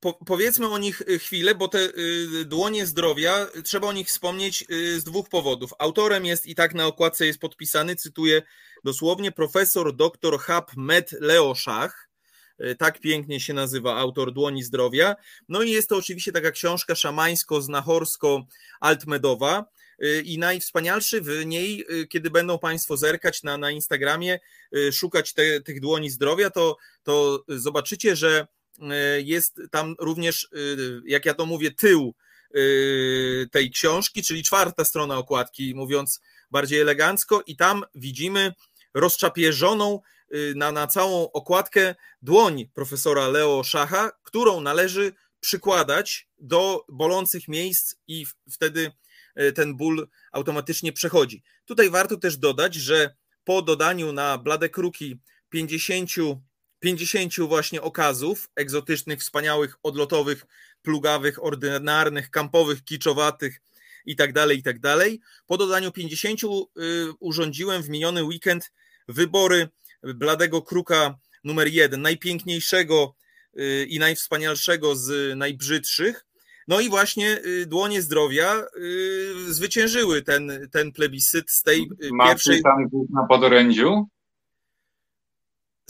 [0.00, 1.88] Po, powiedzmy o nich e, chwilę, bo te
[2.44, 4.64] dłonie zdrowia, trzeba o nich wspomnieć
[4.96, 5.70] z dwóch powodów.
[5.78, 8.42] Autorem jest i tak na okładce jest podpisany, cytuję
[8.84, 12.08] dosłownie, profesor dr Hab Med Leo Szach.
[12.78, 15.16] Tak pięknie się nazywa autor Dłoni Zdrowia.
[15.48, 19.64] No i jest to oczywiście taka książka szamańsko-znachorsko-altmedowa Y,
[20.24, 24.40] i najwspanialszy w niej, y, kiedy będą Państwo zerkać na, na Instagramie,
[24.76, 28.46] y, szukać te, tych dłoni zdrowia, to, to zobaczycie, że
[29.24, 30.48] jest tam również,
[31.04, 32.14] jak ja to mówię, tył
[33.50, 38.52] tej książki, czyli czwarta strona okładki, mówiąc bardziej elegancko, i tam widzimy
[38.94, 40.00] rozczapieżoną
[40.54, 48.26] na, na całą okładkę dłoń profesora Leo Szacha, którą należy przykładać do bolących miejsc i
[48.50, 48.92] wtedy
[49.54, 51.42] ten ból automatycznie przechodzi.
[51.64, 55.20] Tutaj warto też dodać, że po dodaniu na blade kruki
[55.50, 56.10] 50,
[56.80, 60.46] 50 właśnie okazów egzotycznych, wspaniałych, odlotowych,
[60.82, 63.60] plugawych, ordynarnych, kampowych, kiczowatych
[64.06, 64.76] i tak dalej, i tak.
[65.46, 66.46] Po dodaniu 50 y,
[67.20, 68.72] urządziłem w miniony weekend
[69.08, 69.68] wybory
[70.02, 73.14] bladego kruka numer jeden, najpiękniejszego
[73.58, 76.26] y, i najwspanialszego z najbrzydszych.
[76.68, 82.28] No i właśnie y, dłonie zdrowia y, zwyciężyły ten, ten plebiscyt z tej y, Ma
[82.28, 82.62] pierwszej.
[82.62, 84.08] tam na podorędziu?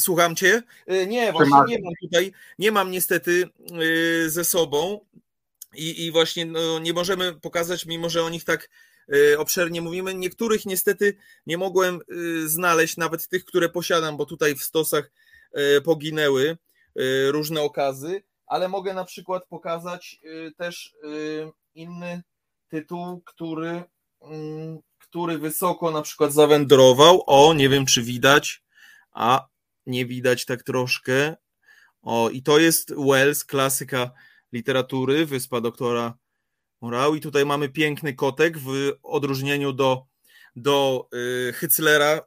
[0.01, 0.63] Słucham cię?
[1.07, 3.49] Nie, właśnie nie mam tutaj, nie mam niestety
[4.27, 5.01] ze sobą
[5.75, 8.71] i, i właśnie no, nie możemy pokazać, mimo że o nich tak
[9.39, 10.15] obszernie mówimy.
[10.15, 12.01] Niektórych niestety nie mogłem
[12.47, 15.11] znaleźć, nawet tych, które posiadam, bo tutaj w stosach
[15.85, 16.57] poginęły
[17.31, 22.23] różne okazy ale mogę na przykład pokazać y, też y, inny
[22.69, 23.83] tytuł, który,
[24.21, 27.23] mm, który wysoko na przykład zawędrował.
[27.27, 28.63] O, nie wiem czy widać,
[29.13, 29.47] a
[29.87, 31.37] nie widać tak troszkę.
[32.03, 34.11] O, i to jest Wells, klasyka
[34.53, 36.15] literatury, wyspa doktora
[36.81, 37.15] Morał.
[37.15, 40.07] I tutaj mamy piękny kotek w odróżnieniu do,
[40.57, 42.21] do y, Hyclera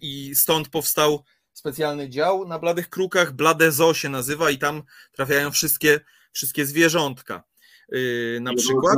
[0.00, 5.50] i stąd powstał specjalny dział na Bladych Krukach, Blade Zo się nazywa i tam trafiają
[5.50, 6.00] wszystkie,
[6.32, 7.44] wszystkie zwierzątka.
[7.88, 8.96] Yy, na przykład.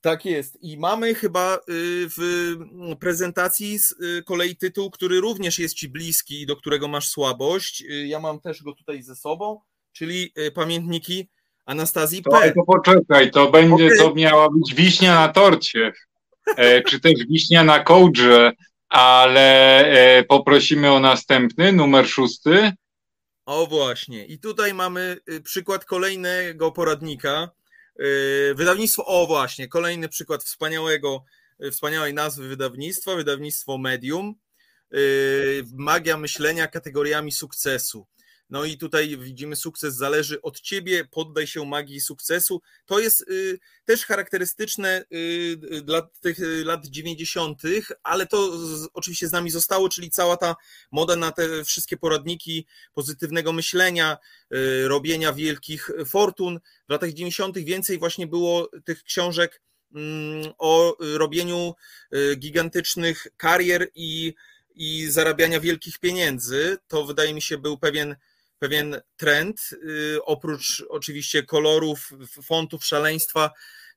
[0.00, 0.58] Tak jest.
[0.62, 2.56] I mamy chyba yy, w
[3.00, 7.84] prezentacji z yy, kolei tytuł, który również jest Ci bliski i do którego masz słabość.
[8.06, 9.60] Ja mam też go tutaj ze sobą,
[9.92, 11.28] czyli pamiętniki
[11.66, 12.30] Anastazji P.
[12.30, 13.98] To, to poczekaj, to będzie, okay.
[13.98, 15.92] to miała być wiśnia na torcie,
[16.56, 18.52] e, czy też wiśnia na kołdrze
[18.90, 19.80] ale
[20.18, 22.72] e, poprosimy o następny, numer szósty.
[23.46, 24.24] O właśnie.
[24.24, 27.50] I tutaj mamy y, przykład kolejnego poradnika.
[28.00, 31.24] Y, wydawnictwo, o właśnie, kolejny przykład wspaniałego,
[31.64, 34.34] y, wspaniałej nazwy wydawnictwa, wydawnictwo Medium.
[35.72, 38.06] Magia myślenia kategoriami sukcesu.
[38.50, 42.60] No i tutaj widzimy, sukces zależy od ciebie, poddaj się magii sukcesu.
[42.86, 47.62] To jest y, też charakterystyczne y, dla tych lat 90.,
[48.02, 48.52] ale to
[48.92, 50.56] oczywiście z nami zostało, czyli cała ta
[50.92, 54.18] moda na te wszystkie poradniki pozytywnego myślenia,
[54.54, 56.60] y, robienia wielkich fortun.
[56.88, 57.58] W latach 90.
[57.58, 59.62] więcej właśnie było tych książek
[59.94, 61.74] mm, o robieniu
[62.36, 64.34] gigantycznych karier i,
[64.74, 66.78] i zarabiania wielkich pieniędzy.
[66.88, 68.16] To wydaje mi się był pewien
[68.60, 72.10] pewien trend, y, oprócz oczywiście kolorów,
[72.42, 73.50] fontów, szaleństwa,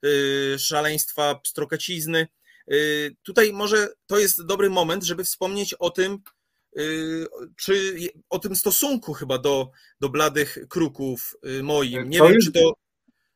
[0.06, 2.28] y, szaleństwa pstrokacizny.
[2.72, 6.20] Y, tutaj może to jest dobry moment, żeby wspomnieć o tym,
[7.56, 7.96] czy
[8.30, 12.10] o tym stosunku chyba do, do bladych kruków moim.
[12.10, 12.48] Nie to wiem, jest...
[12.48, 12.74] czy to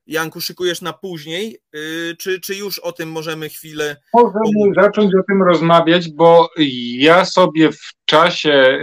[0.08, 1.60] Janku szykujesz na później,
[2.20, 3.98] czy, czy już o tym możemy chwilę.
[4.14, 6.50] Możemy zacząć o tym rozmawiać, bo
[6.98, 8.80] ja sobie w czasie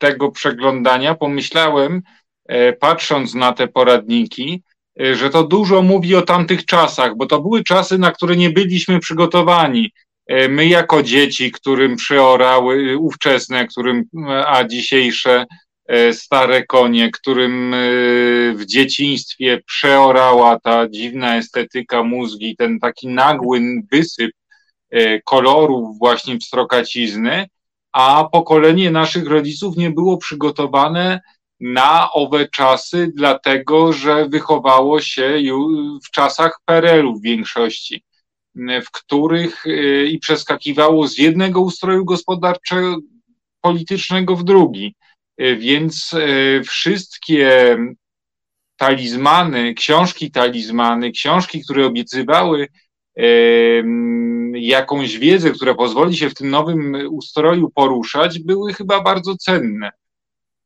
[0.00, 2.02] tego przeglądania pomyślałem,
[2.48, 4.62] e, patrząc na te poradniki,
[5.00, 8.50] e, że to dużo mówi o tamtych czasach, bo to były czasy, na które nie
[8.50, 9.92] byliśmy przygotowani.
[10.26, 14.04] E, my, jako dzieci, którym przeorały ówczesne, którym,
[14.46, 15.46] a dzisiejsze
[16.12, 17.74] stare konie, którym
[18.54, 23.60] w dzieciństwie przeorała ta dziwna estetyka mózgi, ten taki nagły
[23.92, 24.30] wysyp
[25.24, 27.46] kolorów właśnie pstrokacizny,
[27.92, 31.20] a pokolenie naszych rodziców nie było przygotowane
[31.60, 35.40] na owe czasy, dlatego że wychowało się
[36.04, 38.02] w czasach PRL-u w większości,
[38.56, 42.96] w których y, i przeskakiwało z jednego ustroju gospodarczego,
[43.60, 44.94] politycznego w drugi.
[45.40, 47.76] Y, więc y, wszystkie
[48.76, 52.68] talizmany, książki talizmany, książki, które obiecywały
[54.56, 59.90] jakąś wiedzę, która pozwoli się w tym nowym ustroju poruszać, były chyba bardzo cenne.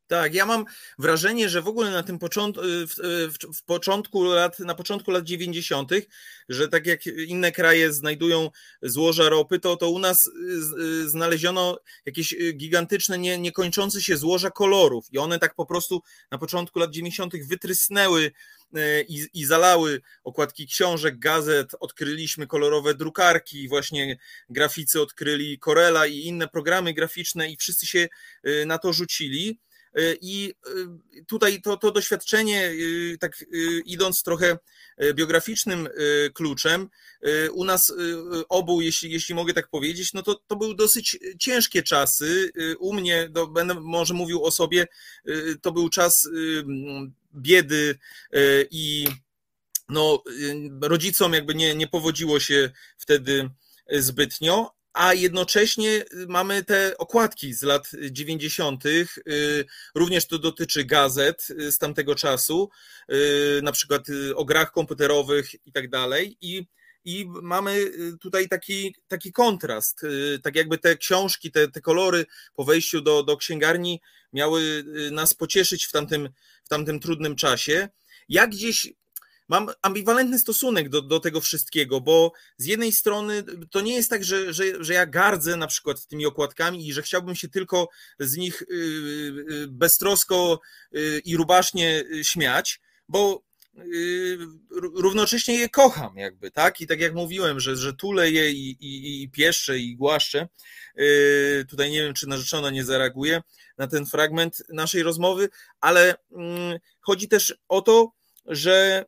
[0.07, 0.65] Tak, ja mam
[0.99, 2.95] wrażenie, że w ogóle na tym początku, w,
[3.33, 5.91] w, w, początku lat, na początku lat 90.,
[6.49, 8.49] że tak jak inne kraje znajdują
[8.81, 10.31] złoża ropy, to, to u nas
[11.05, 16.79] znaleziono jakieś gigantyczne, nie, niekończące się złoża kolorów i one tak po prostu na początku
[16.79, 17.33] lat 90.
[17.47, 18.31] wytrysnęły
[19.07, 24.17] i, i zalały okładki książek, gazet, odkryliśmy kolorowe drukarki, właśnie
[24.49, 28.07] graficy odkryli Corella i inne programy graficzne i wszyscy się
[28.43, 29.59] e, na to rzucili.
[29.99, 30.53] Y, I
[31.17, 33.45] y, tutaj to, to doświadczenie, y, tak
[33.85, 34.57] idąc trochę
[35.13, 35.89] biograficznym
[36.33, 36.89] kluczem,
[37.51, 37.93] u nas
[38.49, 42.51] obu, jeśli, jeśli mogę tak powiedzieć, no to, to były dosyć ciężkie czasy.
[42.79, 44.87] U mnie, to będę może mówił o sobie,
[45.61, 46.29] to był czas
[47.35, 47.99] biedy
[48.71, 49.07] i
[49.89, 50.23] no,
[50.81, 53.49] rodzicom jakby nie, nie powodziło się wtedy
[53.89, 58.83] zbytnio, a jednocześnie mamy te okładki z lat 90.
[59.95, 62.69] Również to dotyczy gazet z tamtego czasu,
[63.63, 64.03] na przykład
[64.35, 66.37] o grach komputerowych i tak dalej.
[66.41, 66.67] I,
[67.05, 70.01] i mamy tutaj taki, taki kontrast.
[70.43, 74.01] Tak jakby te książki, te, te kolory po wejściu do, do księgarni
[74.33, 76.29] miały nas pocieszyć w tamtym,
[76.63, 77.89] w tamtym trudnym czasie.
[78.29, 78.93] Ja gdzieś
[79.47, 84.23] mam ambiwalentny stosunek do, do tego wszystkiego, bo z jednej strony to nie jest tak,
[84.23, 88.37] że, że, że ja gardzę na przykład tymi okładkami i że chciałbym się tylko z
[88.37, 88.65] nich y,
[89.49, 90.59] y, beztrosko
[90.95, 93.45] y, i rubasznie śmiać, bo
[94.79, 96.81] równocześnie je kocham, jakby, tak?
[96.81, 100.47] I tak jak mówiłem, że, że tulę je i, i, i pieszczę i głaszczę.
[101.69, 103.41] Tutaj nie wiem, czy narzeczona nie zareaguje
[103.77, 108.11] na ten fragment naszej rozmowy, ale mm, chodzi też o to,
[108.45, 109.05] że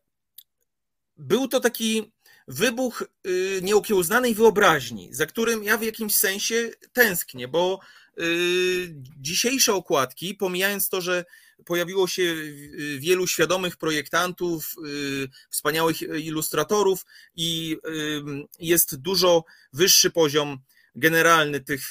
[1.18, 2.12] był to taki
[2.48, 7.80] wybuch y, nieokiełznanej wyobraźni, za którym ja w jakimś sensie tęsknię, bo
[8.20, 11.26] y, dzisiejsze okładki, pomijając to, że
[11.66, 12.36] pojawiło się
[12.98, 17.78] wielu świadomych projektantów, y, wspaniałych ilustratorów i
[18.60, 20.58] jest dużo wyższy poziom
[20.96, 21.90] generalny tych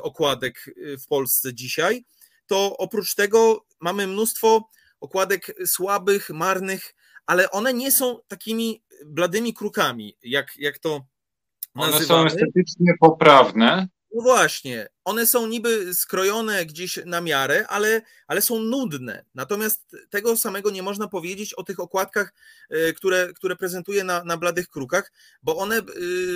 [0.00, 2.04] okładek w Polsce dzisiaj,
[2.46, 4.70] to oprócz tego mamy mnóstwo
[5.00, 6.94] okładek słabych, marnych,
[7.26, 11.06] ale one nie są takimi bladymi krukami, jak, jak to
[11.74, 11.96] nazywamy.
[11.96, 13.88] One są estetycznie poprawne.
[14.14, 19.24] No właśnie, one są niby skrojone gdzieś na miarę, ale, ale są nudne.
[19.34, 22.34] Natomiast tego samego nie można powiedzieć o tych okładkach,
[22.70, 25.82] e, które, które prezentuję na, na bladych krukach, bo one e,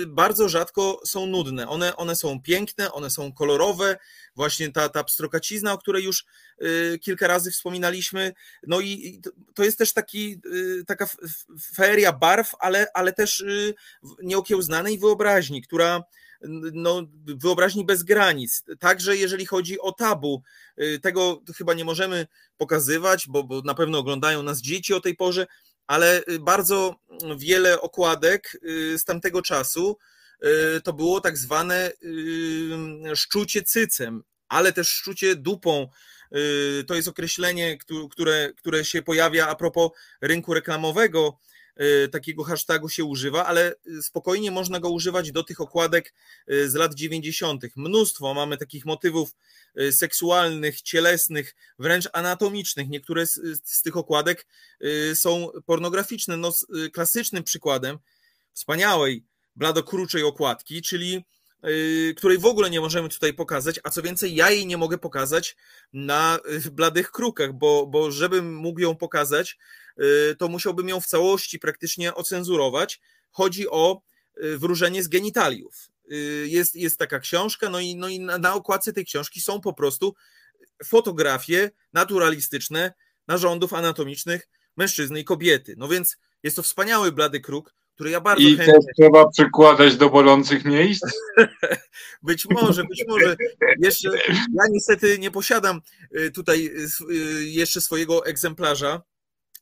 [0.07, 1.67] bardzo rzadko są nudne.
[1.69, 3.97] One, one są piękne, one są kolorowe.
[4.35, 6.25] Właśnie ta, ta pstrokacizna, o której już
[6.59, 8.33] e, kilka razy wspominaliśmy.
[8.67, 9.21] No i
[9.55, 10.41] to jest też taki,
[10.87, 11.07] taka
[11.75, 13.43] feria barw, ale, ale też
[14.21, 16.03] nieokiełznanej wyobraźni, która
[16.73, 18.63] no, wyobraźni bez granic.
[18.79, 20.43] Także jeżeli chodzi o tabu,
[20.81, 25.15] y, tego chyba nie możemy pokazywać, bo, bo na pewno oglądają nas dzieci o tej
[25.15, 25.47] porze,
[25.87, 26.95] ale y, bardzo
[27.37, 29.97] wiele okładek y, z tamtego czasu
[30.83, 31.91] to było tak zwane
[33.15, 35.87] szczucie cycem, ale też szczucie dupą.
[36.87, 37.77] To jest określenie,
[38.11, 41.39] które, które się pojawia a propos rynku reklamowego
[42.11, 46.13] takiego hashtagu się używa, ale spokojnie można go używać do tych okładek
[46.51, 47.63] y, z lat 90.
[47.75, 49.35] Mnóstwo mamy takich motywów
[49.91, 52.89] seksualnych, cielesnych, wręcz anatomicznych.
[52.89, 54.47] Niektóre z, z tych okładek
[55.13, 56.37] są pornograficzne.
[56.37, 56.53] No,
[56.93, 57.97] klasycznym przykładem
[58.53, 61.23] wspaniałej bladokruczej okładki, czyli
[62.17, 65.55] której w ogóle nie możemy tutaj pokazać, a co więcej, ja jej nie mogę pokazać
[65.93, 66.39] na
[66.71, 69.57] bladych krukach, bo, bo żebym mógł ją pokazać,
[70.37, 73.01] to musiałbym ją w całości praktycznie ocenzurować.
[73.31, 74.01] Chodzi o
[74.43, 75.89] y, wróżenie z genitaliów.
[76.11, 79.61] Y, jest, jest taka książka, no i, no i na, na okładce tej książki są
[79.61, 80.15] po prostu
[80.85, 82.93] fotografie naturalistyczne
[83.27, 85.75] narządów anatomicznych mężczyzny i kobiety.
[85.77, 88.73] No więc jest to wspaniały blady kruk, który ja bardzo I chętnie...
[88.73, 91.03] też trzeba przykładać do bolących miejsc?
[92.23, 93.35] być może, być może.
[93.79, 95.81] Jeszcze ja niestety nie posiadam
[96.33, 96.71] tutaj
[97.39, 99.01] jeszcze swojego egzemplarza,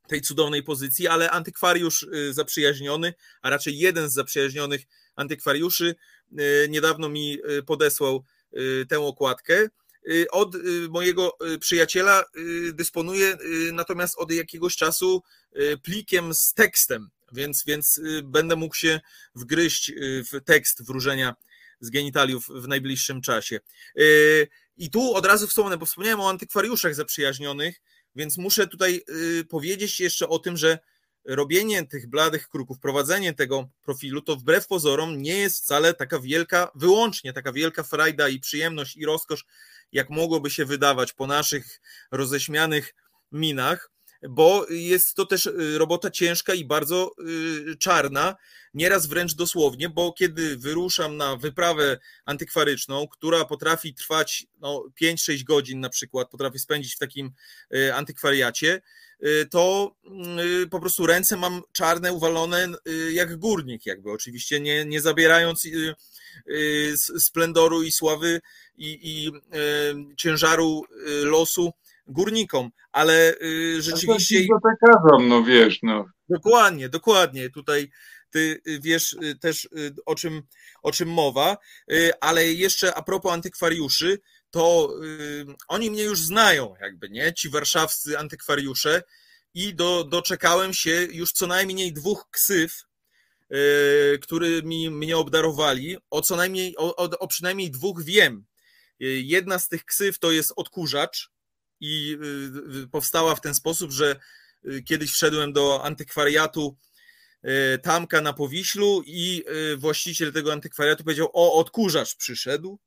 [0.07, 4.81] tej cudownej pozycji, ale antykwariusz zaprzyjaźniony, a raczej jeden z zaprzyjaźnionych
[5.15, 5.95] antykwariuszy
[6.69, 8.23] niedawno mi podesłał
[8.89, 9.67] tę okładkę.
[10.31, 10.55] Od
[10.89, 12.23] mojego przyjaciela
[12.73, 13.37] dysponuję
[13.73, 15.23] natomiast od jakiegoś czasu
[15.83, 18.99] plikiem z tekstem, więc, więc będę mógł się
[19.35, 21.35] wgryźć w tekst wróżenia
[21.79, 23.59] z genitaliów w najbliższym czasie.
[24.77, 27.81] I tu od razu wspomnę, bo wspomniałem o antykwariuszach zaprzyjaźnionych,
[28.15, 29.01] więc muszę tutaj
[29.49, 30.79] powiedzieć jeszcze o tym, że
[31.25, 36.71] robienie tych bladych kruków, prowadzenie tego profilu, to wbrew pozorom nie jest wcale taka wielka,
[36.75, 39.45] wyłącznie taka wielka frajda i przyjemność i rozkosz,
[39.91, 42.95] jak mogłoby się wydawać po naszych roześmianych
[43.31, 43.91] minach,
[44.29, 47.11] bo jest to też y, robota ciężka i bardzo
[47.71, 48.35] y, czarna,
[48.73, 55.79] nieraz wręcz dosłownie, bo kiedy wyruszam na wyprawę antykwaryczną, która potrafi trwać no, 5-6 godzin
[55.79, 57.31] na przykład, potrafię spędzić w takim
[57.75, 58.81] y, antykwariacie,
[59.49, 59.95] to
[60.71, 62.67] po prostu ręce mam czarne, uwalone
[63.11, 64.11] jak górnik, jakby.
[64.11, 65.67] Oczywiście nie, nie zabierając
[67.19, 68.41] splendoru i sławy
[68.77, 69.31] i, i
[70.17, 70.83] ciężaru
[71.23, 71.73] losu
[72.07, 74.39] górnikom, ale y, rzeczywiście...
[74.39, 76.05] Bibliotekarzom, no wiesz, no.
[76.29, 77.49] Dokładnie, dokładnie.
[77.49, 77.91] Tutaj
[78.29, 79.69] ty y, wiesz y, też
[80.05, 80.41] o czym,
[80.83, 81.57] o czym mowa,
[82.21, 84.19] ale jeszcze a propos antykwariuszy,
[84.51, 84.93] to
[85.67, 87.33] oni mnie już znają, jakby, nie?
[87.33, 89.03] Ci warszawscy antykwariusze
[89.53, 92.83] i do, doczekałem się już co najmniej dwóch ksyw,
[94.21, 95.97] którymi mnie obdarowali.
[96.09, 98.45] O co najmniej, o, o, o przynajmniej dwóch wiem.
[98.99, 101.29] Jedna z tych ksyw to jest odkurzacz,
[101.85, 102.17] i
[102.75, 104.19] y, y, powstała w ten sposób, że
[104.65, 106.77] y, kiedyś wszedłem do antykwariatu
[107.81, 109.43] Tamka na Powiślu i
[109.77, 112.79] właściciel tego antykwariatu powiedział, o odkurzacz przyszedł.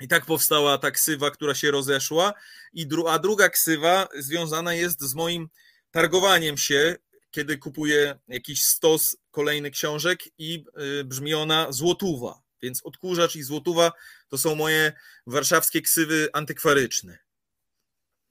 [0.00, 2.34] I tak powstała ta ksywa, która się rozeszła,
[2.72, 5.48] i dru a druga ksywa związana jest z moim
[5.90, 6.96] targowaniem się,
[7.30, 10.64] kiedy kupuję jakiś stos kolejny książek i
[11.04, 12.42] brzmi ona złotuwa.
[12.62, 13.92] Więc odkurzacz i złotuwa
[14.28, 14.92] to są moje
[15.26, 17.25] warszawskie ksywy antykwaryczne.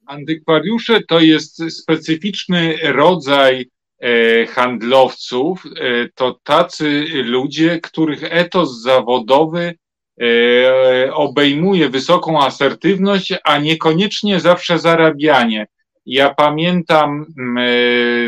[0.05, 5.63] Antykwariusze to jest specyficzny rodzaj e, handlowców.
[5.65, 5.69] E,
[6.15, 9.73] to tacy ludzie, których etos zawodowy
[10.21, 15.67] e, obejmuje wysoką asertywność, a niekoniecznie zawsze zarabianie.
[16.05, 17.25] Ja pamiętam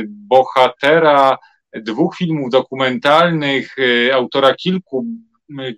[0.07, 1.37] bohatera
[1.75, 3.75] dwóch filmów dokumentalnych,
[4.13, 5.05] autora kilku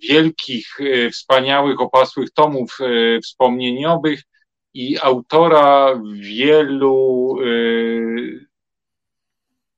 [0.09, 0.77] wielkich,
[1.11, 2.77] wspaniałych, opasłych tomów
[3.23, 4.23] wspomnieniowych,
[4.73, 8.47] i autora wielu y,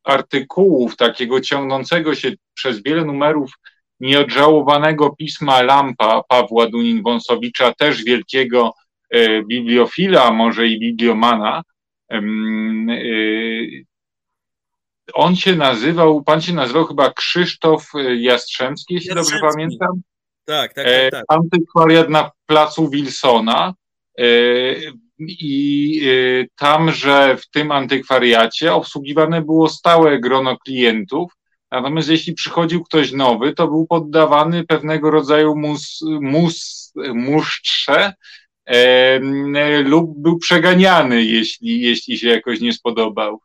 [0.03, 3.51] artykułów, takiego ciągnącego się przez wiele numerów
[3.99, 8.73] nieodżałowanego pisma Lampa Pawła Dunin-Wąsowicza, też wielkiego
[9.15, 11.63] y, bibliofila, może i bibliomana.
[12.13, 13.85] Y,
[15.13, 19.41] on się nazywał, pan się nazywał chyba Krzysztof Jastrzębski, jeśli Jastrzębski.
[19.41, 20.01] dobrze pamiętam.
[20.45, 21.11] Tak, tak, tak.
[21.11, 21.23] tak.
[21.27, 23.73] Antykwariat na placu Wilsona.
[24.21, 24.25] E,
[25.19, 31.31] I e, tamże w tym antykwariacie obsługiwane było stałe grono klientów,
[31.71, 38.13] natomiast jeśli przychodził ktoś nowy, to był poddawany pewnego rodzaju mus, mus, musztrze
[38.65, 39.19] e,
[39.83, 43.41] lub był przeganiany, jeśli, jeśli się jakoś nie spodobał.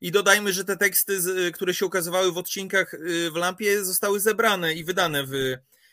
[0.00, 1.18] I dodajmy, że te teksty,
[1.52, 2.96] które się ukazywały w odcinkach
[3.32, 5.32] w Lampie, zostały zebrane i wydane w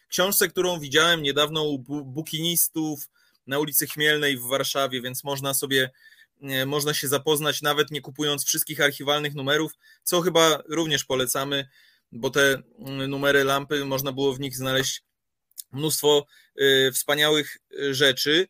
[0.07, 3.09] książce, którą widziałem niedawno u bukinistów,
[3.49, 5.89] na ulicy Chmielnej w Warszawie, więc można sobie
[6.65, 9.71] można się zapoznać, nawet nie kupując wszystkich archiwalnych numerów,
[10.03, 11.67] co chyba również polecamy,
[12.11, 15.03] bo te mm, numery lampy można było w nich znaleźć
[15.71, 16.25] mnóstwo
[16.61, 18.47] y, wspaniałych y, rzeczy.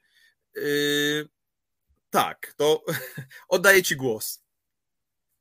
[2.10, 2.84] Tak, to
[3.50, 4.44] oddaję Ci głos.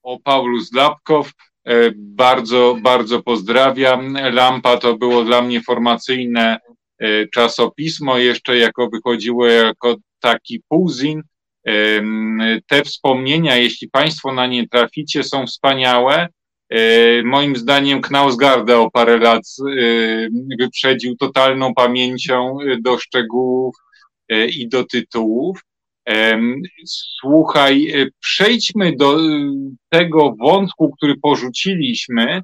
[0.02, 1.32] O Paulus Lapkow,
[1.64, 4.12] e, bardzo, bardzo pozdrawiam.
[4.32, 6.67] Lampa to było dla mnie formacyjne E,
[7.32, 11.22] czasopismo jeszcze jako wychodziło jako taki półzin.
[12.68, 16.28] Te wspomnienia, jeśli Państwo na nie traficie, są wspaniałe.
[16.70, 23.76] E, moim zdaniem Knausgarda o parę lat e, wyprzedził totalną pamięcią do szczegółów
[24.30, 25.60] i do tytułów.
[26.86, 29.18] Słuchaj, przejdźmy do
[29.88, 32.42] tego wątku, który porzuciliśmy,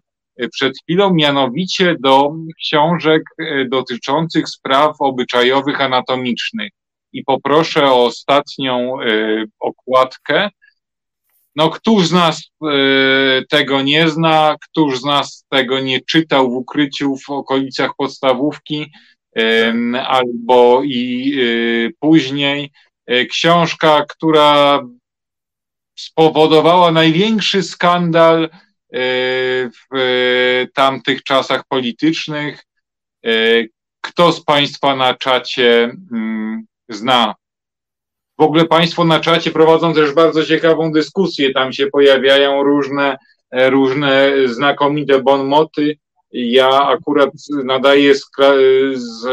[0.53, 6.73] przed chwilą, mianowicie do książek e, dotyczących spraw obyczajowych, anatomicznych.
[7.13, 9.07] I poproszę o ostatnią e,
[9.61, 10.51] okładkę.
[11.57, 12.51] No, któż z nas
[13.49, 18.93] tego nie zna, któż z nas tego nie czytał w ukryciu w okolicach podstawówki
[20.07, 21.39] albo i
[22.01, 22.71] później.
[23.31, 24.83] Książka, która
[25.99, 28.49] spowodowała największy skandal
[29.93, 32.65] w tamtych czasach politycznych.
[34.01, 37.35] Kto z Państwa na czacie mm, zna?
[38.39, 41.53] W ogóle Państwo na czacie prowadzą też bardzo ciekawą dyskusję.
[41.53, 43.17] Tam się pojawiają różne,
[43.53, 45.97] różne znakomite bonmoty.
[46.33, 47.31] Ja akurat
[47.65, 48.31] nadaję z,
[48.95, 49.27] z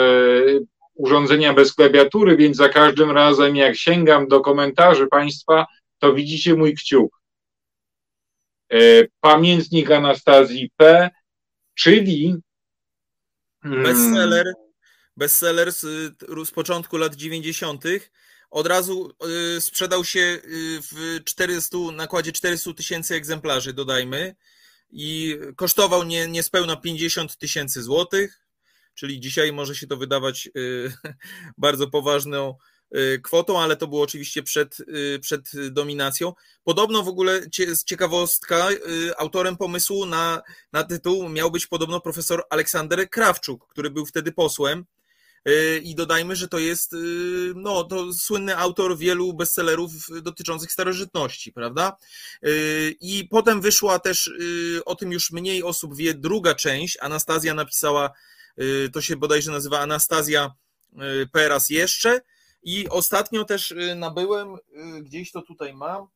[0.95, 5.65] urządzenia bez klawiatury, więc za każdym razem, jak sięgam do komentarzy Państwa,
[5.99, 7.20] to widzicie mój kciuk.
[8.71, 11.09] E, pamiętnik Anastazji P.,
[11.75, 12.35] czyli
[13.65, 14.53] mm, bestseller,
[15.17, 15.79] bestseller z,
[16.45, 17.83] z początku lat 90.
[18.51, 19.13] Od razu
[19.57, 20.41] y, sprzedał się y,
[20.91, 24.35] w 400, nakładzie 400 tysięcy egzemplarzy, dodajmy,
[24.91, 28.45] i kosztował nie, niespełna 50 tysięcy złotych,
[28.93, 30.93] czyli dzisiaj może się to wydawać y,
[31.57, 32.57] bardzo poważną
[33.23, 36.33] kwotą, ale to było oczywiście przed, y, przed dominacją.
[36.63, 37.41] Podobno w ogóle
[37.85, 38.77] ciekawostka, y,
[39.17, 40.41] autorem pomysłu na,
[40.73, 44.85] na tytuł miał być podobno profesor Aleksander Krawczuk, który był wtedy posłem.
[45.83, 46.95] I dodajmy, że to jest
[47.55, 51.97] no, to słynny autor wielu bestsellerów dotyczących starożytności, prawda?
[52.99, 54.31] I potem wyszła też,
[54.85, 56.97] o tym już mniej osób wie, druga część.
[57.01, 58.11] Anastazja napisała,
[58.93, 60.51] to się bodajże nazywa Anastazja
[61.31, 62.21] Peras jeszcze.
[62.63, 66.07] I ostatnio też y, nabyłem, y, gdzieś to tutaj mam.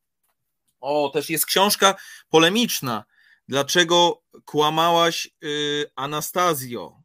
[0.79, 1.95] O, też jest książka
[2.29, 3.05] polemiczna.
[3.47, 7.01] Dlaczego kłamałaś y, Anastazjo?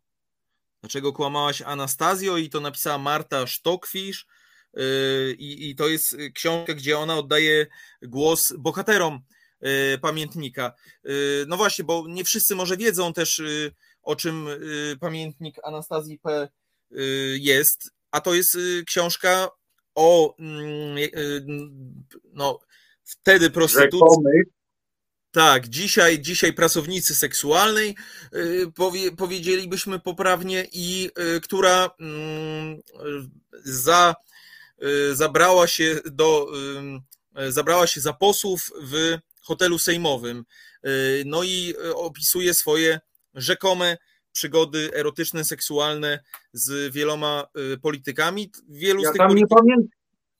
[0.80, 2.36] Dlaczego kłamałaś Anastazjo?
[2.36, 4.26] I to napisała Marta Sztokwisz.
[5.38, 7.66] I, I to jest książka, gdzie ona oddaje
[8.02, 9.20] głos bohaterom
[10.00, 10.72] pamiętnika.
[11.46, 13.42] No właśnie, bo nie wszyscy może wiedzą też,
[14.02, 14.48] o czym
[15.00, 16.48] pamiętnik Anastazji P
[17.38, 19.48] jest a to jest y, książka
[19.94, 21.44] o mm, y, y,
[22.32, 22.58] no,
[23.04, 24.24] wtedy prostytucji.
[25.32, 27.96] Tak, dzisiaj, dzisiaj pracownicy seksualnej,
[28.74, 31.10] powie, powiedzielibyśmy poprawnie, i
[31.42, 32.80] która mm,
[33.64, 34.14] za,
[35.12, 36.46] zabrała się do,
[37.48, 40.44] zabrała się za posłów w hotelu sejmowym.
[41.24, 43.00] No i opisuje swoje
[43.34, 43.96] rzekome
[44.32, 46.18] przygody erotyczne, seksualne
[46.52, 48.50] z wieloma y, politykami.
[48.68, 49.58] Wielu ja z tych polityków...
[49.64, 49.86] nie, pamię...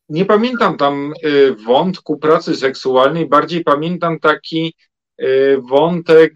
[0.08, 4.74] nie pamiętam tam y, wątku pracy seksualnej, bardziej pamiętam taki
[5.22, 6.32] y, wątek,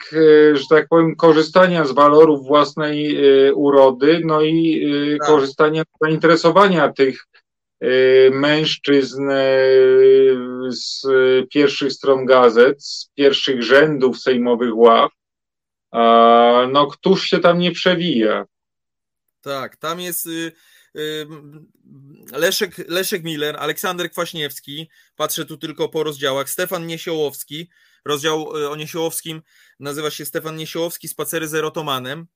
[0.52, 3.16] że tak powiem, korzystania z walorów własnej
[3.54, 4.86] urody, no i
[5.20, 5.28] tak.
[5.28, 7.26] korzystania z zainteresowania tych
[8.32, 9.30] mężczyzn
[10.68, 11.02] z
[11.50, 15.12] pierwszych stron gazet, z pierwszych rzędów sejmowych ław,
[16.72, 18.44] no któż się tam nie przewija.
[19.44, 20.52] Tak, tam jest y,
[20.96, 21.26] y,
[22.32, 27.70] Leszek, Leszek Miller, Aleksander Kwaśniewski, patrzę tu tylko po rozdziałach, Stefan Niesiołowski,
[28.04, 29.42] rozdział y, o Niesiołowskim
[29.80, 32.26] nazywa się Stefan Niesiołowski, Spacery z erotomanem,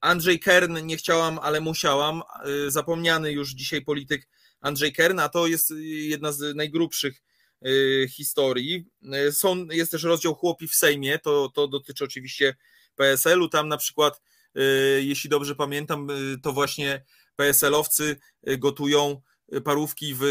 [0.00, 2.22] Andrzej Kern, nie chciałam, ale musiałam,
[2.68, 4.28] zapomniany już dzisiaj polityk
[4.60, 7.22] Andrzej Kern, a to jest jedna z najgrubszych
[8.08, 8.86] historii.
[9.28, 12.56] Y, są, jest też rozdział Chłopi w Sejmie, to, to dotyczy oczywiście
[12.96, 13.48] PSL-u.
[13.48, 14.22] Tam na przykład,
[14.56, 14.60] y,
[15.04, 16.08] jeśli dobrze pamiętam,
[16.42, 17.04] to właśnie
[17.36, 18.16] PSL-owcy
[18.58, 19.20] gotują
[19.64, 20.24] parówki w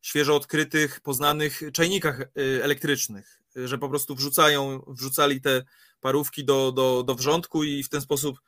[0.00, 2.20] świeżo odkrytych, poznanych czajnikach
[2.62, 5.64] elektrycznych, że po prostu wrzucają, wrzucali te
[6.00, 8.40] parówki do, do, do wrzątku i w ten sposób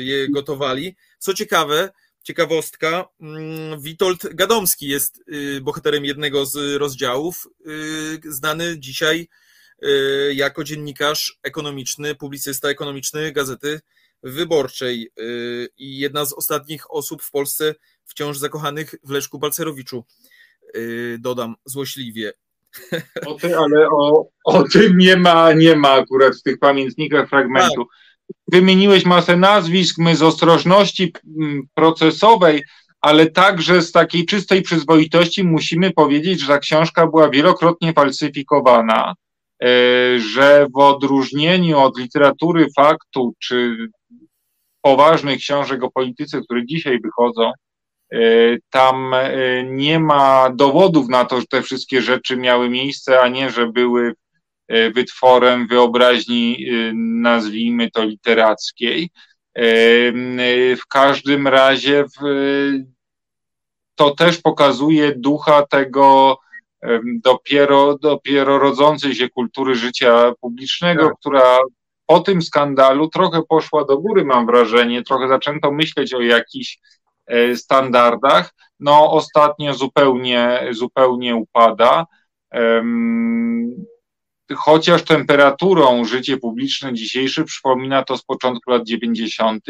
[0.00, 0.96] je gotowali.
[1.18, 1.90] Co ciekawe,
[2.22, 9.28] ciekawostka, mm, Witold Gadomski jest y, bohaterem jednego z rozdziałów, y, znany dzisiaj
[9.84, 13.80] y, jako dziennikarz ekonomiczny, publicysta ekonomiczny Gazety
[14.22, 15.12] Wyborczej
[15.78, 20.04] i jedna z ostatnich osób w Polsce wciąż zakochanych w Leszku Balcerowiczu,
[21.18, 22.32] dodam złośliwie.
[23.26, 27.84] O ty, ale o, o tym nie ma, nie ma akurat w tych pamiętnikach fragmentu.
[27.84, 28.09] Tak
[28.52, 32.62] wymieniłeś masę nazwisk, my z ostrożności mm, procesowej,
[33.00, 39.14] ale także z takiej czystej przyzwoitości musimy powiedzieć, że ta książka była wielokrotnie falsyfikowana,
[39.62, 39.66] e,
[40.18, 43.76] że w odróżnieniu od literatury faktu czy
[44.82, 47.52] poważnych książek o polityce, które dzisiaj wychodzą,
[48.12, 48.18] e,
[48.70, 49.30] tam e,
[49.64, 54.14] nie ma dowodów na to, że te wszystkie rzeczy miały miejsce, a nie, że były
[54.94, 59.10] wytworem wyobraźni, e, nazwijmy to literackiej.
[59.54, 59.62] E,
[60.76, 62.04] w każdym razie
[63.94, 66.38] to też pokazuje ducha tego
[67.24, 71.14] dopiero, dopiero rodzącej się kultury życia publicznego, tak.
[71.20, 71.58] która
[72.06, 76.78] po tym skandalu trochę poszła do góry, mam wrażenie, trochę zaczęto myśleć o jakichś
[77.54, 78.54] standardach.
[78.80, 82.06] No, ostatnio zupełnie, zupełnie upada.
[84.56, 89.64] Chociaż temperaturą życie publiczne dzisiejsze przypomina to z początku lat 90.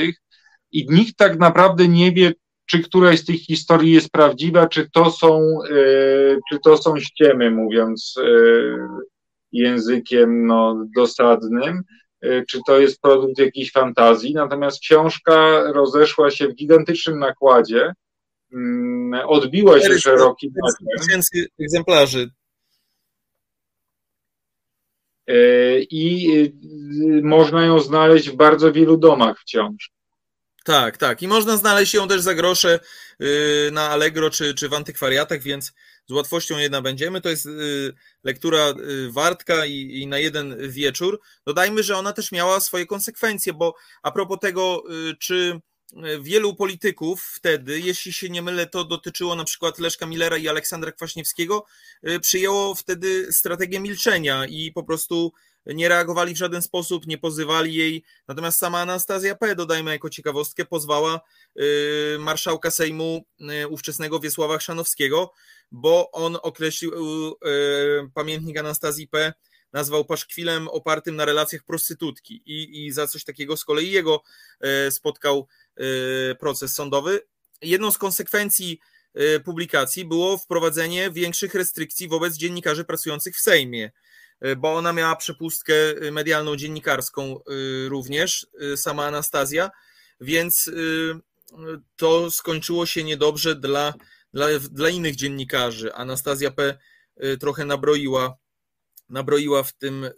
[0.73, 2.33] i nikt tak naprawdę nie wie,
[2.67, 5.75] czy któraś z tych historii jest prawdziwa, czy to są, e,
[6.51, 8.31] czy to są ściemy, mówiąc e,
[9.53, 11.83] językiem no, dosadnym,
[12.21, 14.35] e, czy to jest produkt jakiejś fantazji.
[14.35, 17.93] Natomiast książka rozeszła się w gigantycznym nakładzie,
[18.53, 20.53] mm, odbiła się szerokim
[20.99, 22.31] tysięcy egzemplarzy.
[25.91, 26.53] I
[27.23, 29.91] można ją znaleźć w bardzo wielu domach wciąż.
[30.65, 31.23] Tak, tak.
[31.23, 32.81] I można znaleźć ją też za grosze
[33.23, 35.73] y, na Allegro czy, czy w antykwariatach, więc
[36.07, 37.21] z łatwością jedna będziemy.
[37.21, 41.21] To jest y, lektura y, wartka i, i na jeden wieczór.
[41.47, 44.83] Dodajmy, że ona też miała swoje konsekwencje, bo a propos tego,
[45.19, 45.61] czy
[46.21, 50.93] wielu polityków wtedy, jeśli się nie mylę, to dotyczyło na przykład Leszka Millera i Aleksandra
[50.93, 51.65] Kwaśniewskiego,
[52.21, 55.33] przyjęło wtedy strategię milczenia i po prostu
[55.67, 58.05] nie reagowali w żaden sposób, nie pozywali jej.
[58.29, 61.21] Natomiast sama Anastazja P., dodajmy jako ciekawostkę, pozwała
[61.61, 63.25] y, marszałka Sejmu
[63.71, 65.33] ówczesnego Wiesława Chrzanowskiego,
[65.71, 66.93] bo on określił
[68.15, 69.33] pamiętnik Anastazji P.,
[69.73, 74.23] nazwał paszkwilem opartym na relacjach prostytutki i, i za coś takiego z kolei jego
[74.91, 75.47] spotkał
[76.39, 77.21] proces sądowy.
[77.63, 78.81] Jedną z konsekwencji
[79.45, 83.91] publikacji było wprowadzenie większych restrykcji wobec dziennikarzy pracujących w Sejmie.
[84.47, 89.71] Y, bo ona miała przepustkę y, medialną, dziennikarską y, również, sama Anastazja,
[90.21, 90.71] więc
[91.97, 93.95] to skończyło się niedobrze dla,
[94.35, 95.95] dla, dla innych dziennikarzy.
[95.95, 96.79] Anastazja P.
[97.41, 98.37] trochę nabroiła,
[99.09, 100.11] nabroiła w tym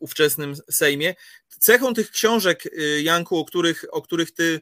[0.00, 1.14] ówczesnym Sejmie.
[1.58, 2.62] Cechą tych książek,
[3.02, 4.60] Janku, o których, o których ty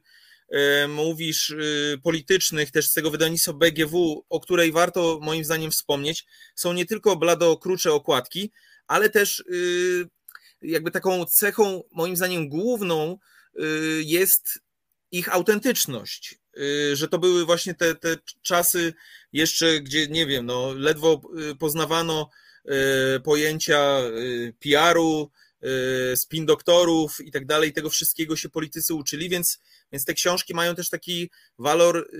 [0.88, 1.55] mówisz,
[2.03, 7.16] politycznych, też z tego wydawnictwa BGW, o której warto moim zdaniem wspomnieć, są nie tylko
[7.16, 8.53] blado krucze okładki,
[8.86, 10.09] ale też y,
[10.62, 13.18] jakby taką cechą, moim zdaniem, główną
[14.05, 14.59] jest
[15.11, 16.38] ich autentyczność.
[16.92, 18.94] Że to były właśnie te, te czasy
[19.32, 21.20] jeszcze, gdzie nie wiem, no, ledwo
[21.59, 22.30] poznawano
[23.24, 23.98] pojęcia
[24.61, 25.30] PR-u,
[26.14, 29.61] spin doktorów i tak dalej, tego wszystkiego się politycy uczyli, więc,
[29.93, 32.11] więc te książki mają też taki walor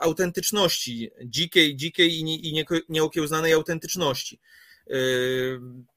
[0.00, 4.40] autentyczności, dzikiej, dzikiej i, nie, nieokiełznanej autentyczności.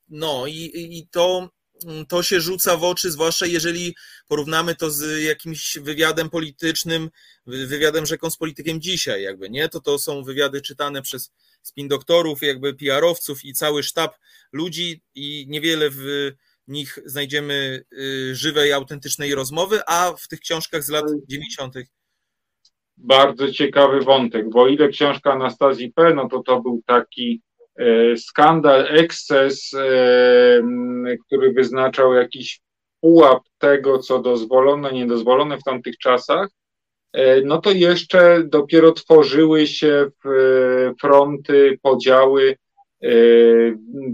[0.10, 1.50] No i, i to,
[2.08, 3.96] to się rzuca w oczy, zwłaszcza jeżeli
[4.28, 7.10] porównamy to z jakimś wywiadem politycznym,
[7.46, 9.70] wywiadem rzeką z politykiem dzisiaj, jakby, nie?
[9.70, 11.32] To to są wywiady czytane przez
[11.62, 14.16] spin doktorów, jakby PR-owców i cały sztab
[14.52, 16.32] ludzi i niewiele w
[16.70, 21.74] nich znajdziemy y, żywej, autentycznej rozmowy, a w tych książkach z lat 90.
[22.98, 27.42] Bardzo ciekawy wątek, bo ile książka Anastazji P., no to to był taki
[27.80, 30.62] E, skandal, eksces, e,
[31.26, 32.62] który wyznaczał jakiś
[33.02, 36.50] pułap tego, co dozwolone, niedozwolone w tamtych czasach,
[37.14, 40.10] e, no to jeszcze dopiero tworzyły się
[41.02, 42.56] fronty, podziały,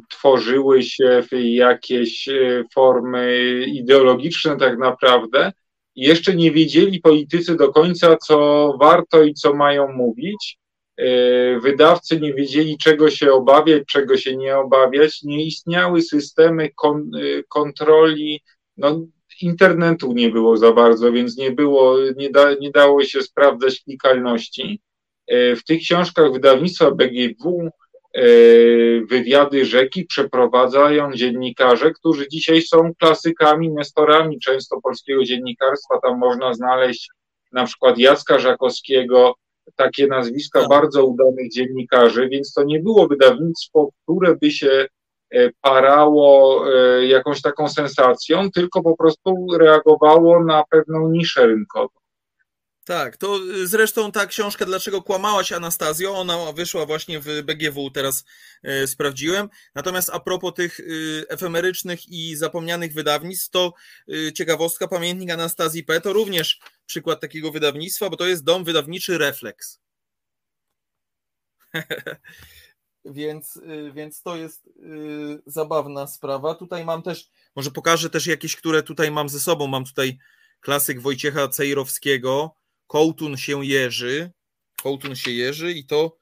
[0.10, 2.30] tworzyły się jakieś
[2.74, 5.52] formy ideologiczne tak naprawdę.
[5.96, 10.58] Jeszcze nie wiedzieli politycy do końca, co warto i co mają mówić.
[10.98, 15.24] E, wydawcy nie wiedzieli, czego się obawiać, czego się nie obawiać.
[15.24, 17.12] Nie istniały systemy kon,
[17.50, 18.42] kontroli.
[18.78, 19.06] No,
[19.42, 24.82] internetu nie było za bardzo, więc nie było, nie, da, nie dało się sprawdzać klikalności.
[25.32, 27.70] W tych książkach wydawnictwa BGW
[29.10, 36.00] wywiady rzeki przeprowadzają dziennikarze, którzy dzisiaj są klasykami, nestorami często polskiego dziennikarstwa.
[36.00, 37.10] Tam można znaleźć
[37.52, 39.34] na przykład Jacka Żakowskiego,
[39.76, 40.70] takie nazwiska tak.
[40.70, 44.86] bardzo udanych dziennikarzy, więc to nie było wydawnictwo, które by się
[45.32, 52.05] e, parało e, jakąś taką sensacją, tylko po prostu reagowało na pewną niszę rynkową.
[52.86, 58.26] Tak, to zresztą ta książka Dlaczego kłamałaś Anastazjo, ona wyszła właśnie w BGW, teraz
[58.64, 59.50] e, sprawdziłem.
[59.76, 60.84] Natomiast a propos tych e,
[61.30, 63.74] efemerycznych i zapomnianych wydawnictw, to
[64.36, 66.02] ciekawostka, pamiętnik Anastazji P.
[66.02, 69.80] to również przykład takiego wydawnictwa, bo to jest dom wydawniczy Reflex.
[73.06, 73.60] więc,
[73.94, 74.70] więc to jest
[75.46, 76.56] zabawna sprawa.
[76.56, 79.68] Tutaj mam też, może pokażę też jakieś, które tutaj mam ze sobą.
[79.68, 80.18] Mam tutaj
[80.60, 82.56] klasyk Wojciecha Cejrowskiego,
[82.88, 84.32] Kołtun się jeży,
[84.84, 86.18] Kołtun się jeży i to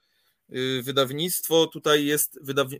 [0.55, 2.79] y, wydawnictwo tutaj jest wydawni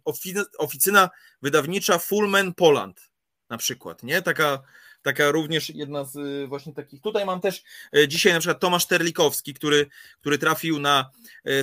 [0.58, 1.10] oficyna
[1.42, 3.12] wydawnicza Fullman Poland
[3.50, 4.22] na przykład, nie?
[4.22, 4.64] Taka,
[5.02, 7.02] taka również jedna z y, właśnie takich.
[7.02, 7.64] Tutaj mam też
[7.98, 9.88] y, dzisiaj na przykład Tomasz Terlikowski, który,
[10.20, 11.10] który trafił na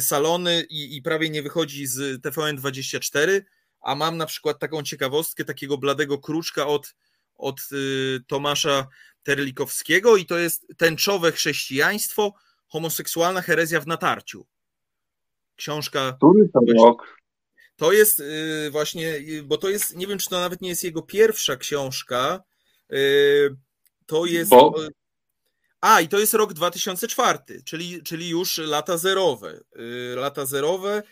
[0.01, 3.43] salony i, i prawie nie wychodzi z TVN24.
[3.81, 6.95] a mam na przykład taką ciekawostkę takiego bladego kruczka od,
[7.41, 8.87] od y, Tomasza
[9.23, 12.35] Terlikowskiego i to jest tęczowe chrześcijaństwo,
[12.67, 14.47] homoseksualna herezja w natarciu.
[15.57, 16.13] Książka.
[16.13, 17.17] Który to rok?
[17.77, 20.85] To jest y, właśnie, y, bo to jest, nie wiem, czy to nawet nie jest
[20.85, 22.43] jego pierwsza książka.
[24.07, 24.51] To jest.
[24.51, 24.75] Bo...
[25.81, 29.61] A, i to jest rok 2004, czyli, czyli już lata zerowe.
[30.17, 31.03] Lata zerowe,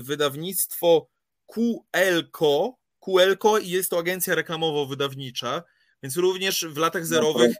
[0.00, 1.08] wydawnictwo
[1.46, 2.81] QLCO.
[3.04, 5.62] QLCO i jest to agencja reklamowo-wydawnicza,
[6.02, 7.56] więc również w latach no zerowych.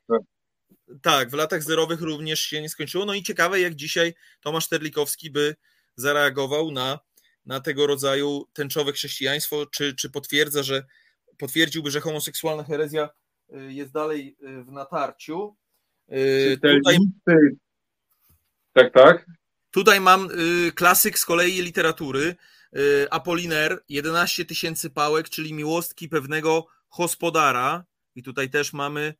[1.03, 3.05] tak, w latach zerowych również się nie skończyło.
[3.05, 5.57] No i ciekawe, jak dzisiaj Tomasz Terlikowski by
[5.97, 6.99] zareagował na
[7.47, 10.84] na tego rodzaju tęczowe chrześcijaństwo, czy, czy potwierdza, że
[11.38, 13.11] potwierdziłby, że homoseksualna herezja
[13.55, 15.57] y, jest dalej y, w natarciu.
[16.12, 16.99] Y, tutaj,
[18.72, 19.26] tak, tak.
[19.70, 20.28] Tutaj mam
[20.74, 22.36] klasyk z kolei literatury.
[23.10, 27.84] Apoliner, 11 tysięcy pałek, czyli miłostki pewnego hospodara.
[28.14, 29.14] I tutaj też mamy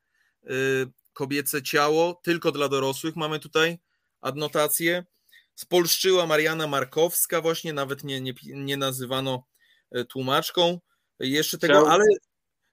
[1.13, 3.17] kobiece ciało, tylko dla dorosłych.
[3.17, 3.79] Mamy tutaj
[4.21, 5.05] adnotację
[5.55, 9.47] spolszczyła Mariana Markowska, właśnie nawet nie, nie, nie nazywano
[9.91, 10.81] e, tłumaczką
[11.21, 12.05] jeszcze tego, ale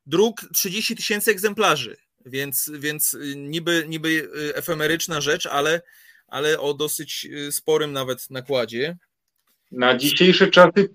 [0.05, 5.81] druk 30 tysięcy egzemplarzy, więc, więc y, niby, niby y, efemeryczna rzecz, ale,
[6.27, 8.97] ale o dosyć y, sporym nawet nakładzie.
[9.71, 10.89] Na dzisiejsze czasy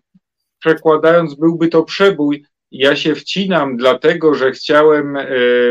[0.58, 2.44] przekładając byłby to przebój.
[2.70, 5.26] Ja się wcinam, dlatego że chciałem e,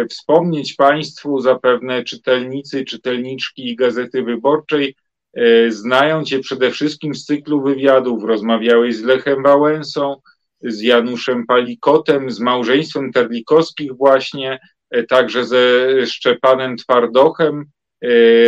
[0.09, 4.95] wspomnieć Państwu, zapewne czytelnicy, czytelniczki Gazety Wyborczej,
[5.33, 8.23] E, znają Cię przede wszystkim z cyklu wywiadów.
[8.23, 10.15] Rozmawiałeś z Lechem Wałęsą,
[10.61, 15.61] z Januszem Palikotem, z małżeństwem Terlikowskich właśnie, e, także ze
[16.05, 17.65] Szczepanem Twardochem,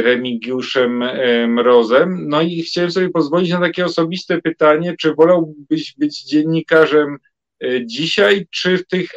[0.03, 1.03] Remigiuszem
[1.47, 2.28] Mrozem.
[2.28, 7.18] No i chciałem sobie pozwolić na takie osobiste pytanie, czy wolałbyś być dziennikarzem
[7.86, 9.10] dzisiaj, czy w tych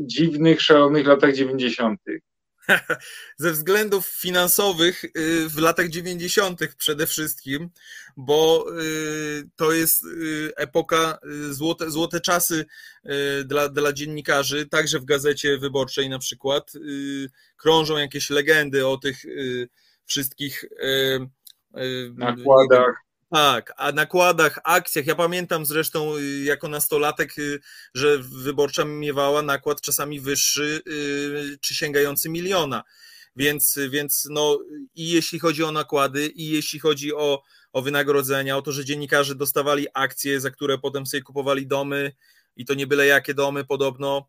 [0.00, 2.22] dziwnych, szalonych latach dziewięćdziesiątych?
[3.36, 6.60] ze względów finansowych y, w latach 90.
[6.78, 7.70] przede wszystkim,
[8.16, 11.18] bo y, to jest y, epoka,
[11.50, 12.66] złote, złote czasy
[13.44, 16.72] dla, dla dziennikarzy, także w gazecie wyborczej na przykład.
[17.56, 19.22] Krążą jakieś legendy o tych
[20.06, 20.64] wszystkich
[22.14, 25.06] nakładach tak, a nakładach, akcjach.
[25.06, 27.60] Ja pamiętam zresztą y, jako nastolatek, y,
[27.94, 32.82] że wyborcza miewała nakład czasami wyższy y, czy sięgający miliona.
[33.36, 34.58] Więc, więc no
[34.94, 39.34] i jeśli chodzi o nakłady, i jeśli chodzi o, o wynagrodzenia, o to, że dziennikarze
[39.34, 42.12] dostawali akcje, za które potem sobie kupowali domy,
[42.56, 44.28] i to nie byle jakie domy podobno,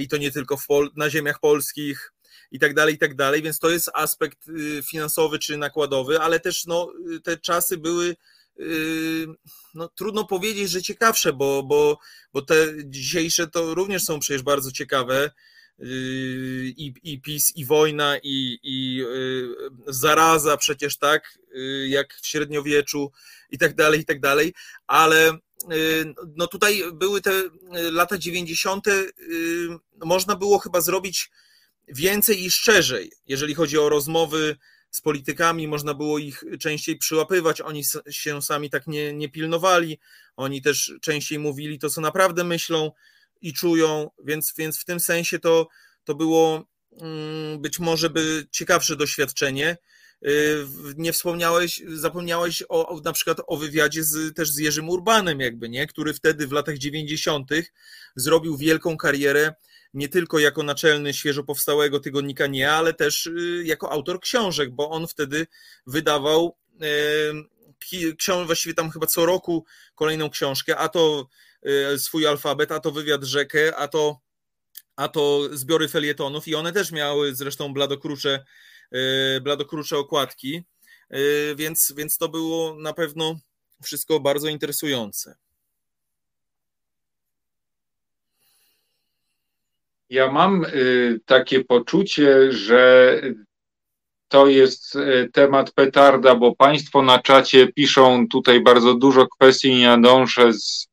[0.00, 2.12] i to nie tylko w Pol- na ziemiach polskich,
[2.50, 6.40] i tak dalej, i tak dalej, więc to jest aspekt y, finansowy czy nakładowy, ale
[6.40, 6.92] też no,
[7.24, 8.16] te czasy były
[8.60, 9.26] y,
[9.74, 11.98] no, trudno powiedzieć, że ciekawsze, bo, bo,
[12.32, 15.30] bo te dzisiejsze to również są przecież bardzo ciekawe.
[15.80, 15.84] Y,
[16.76, 19.04] I, i PiS, i wojna, i, i
[19.86, 21.38] zaraza przecież tak,
[21.86, 23.12] jak w średniowieczu,
[23.50, 24.54] i tak dalej, i tak dalej,
[24.86, 25.32] ale
[26.36, 27.42] no tutaj były te
[27.72, 28.86] lata 90.
[30.04, 31.30] Można było chyba zrobić
[31.94, 34.56] więcej i szczerzej, jeżeli chodzi o rozmowy
[34.90, 39.98] z politykami, można było ich częściej przyłapywać, oni się sami tak nie, nie pilnowali,
[40.36, 42.92] oni też częściej mówili to, co naprawdę myślą
[43.40, 45.68] i czują, więc, więc w tym sensie to,
[46.04, 46.68] to było
[47.00, 49.76] mm, być może by ciekawsze doświadczenie.
[50.26, 50.64] Y,
[50.96, 55.86] nie wspomniałeś, zapomniałeś o, na przykład o wywiadzie z, też z Jerzym Urbanem, jakby, nie?
[55.86, 57.50] który wtedy w latach 90.
[58.16, 59.54] zrobił wielką karierę
[59.98, 64.90] nie tylko jako naczelny świeżo powstałego tygodnika Nie, ale też y, jako autor książek, bo
[64.90, 65.46] on wtedy
[65.86, 66.56] wydawał
[68.18, 71.28] książkę, właściwie tam chyba co roku kolejną książkę, a to
[71.94, 74.20] y, swój alfabet, a to wywiad rzekę, a to,
[74.96, 78.44] a to zbiory felietonów i one też miały zresztą bladokrucze,
[79.36, 80.64] y, bladokrucze okładki,
[81.56, 83.38] więc, więc to było na pewno
[83.82, 85.36] wszystko bardzo interesujące.
[90.10, 93.20] Ja mam y, takie poczucie, że
[94.28, 99.86] to jest y, temat petarda, bo Państwo na czacie piszą tutaj bardzo dużo kwestii, nie
[99.86, 100.88] nadążę z,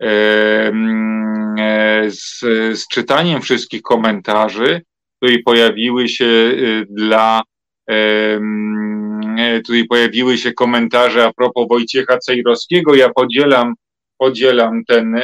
[0.00, 2.40] mm, e, z,
[2.80, 4.82] z czytaniem wszystkich komentarzy,
[5.16, 7.42] które pojawiły się y, dla
[7.86, 12.94] mm, e, tutaj pojawiły się komentarze a propos Wojciecha Cejrowskiego.
[12.94, 13.74] Ja podzielam
[14.18, 15.22] podzielam ten e,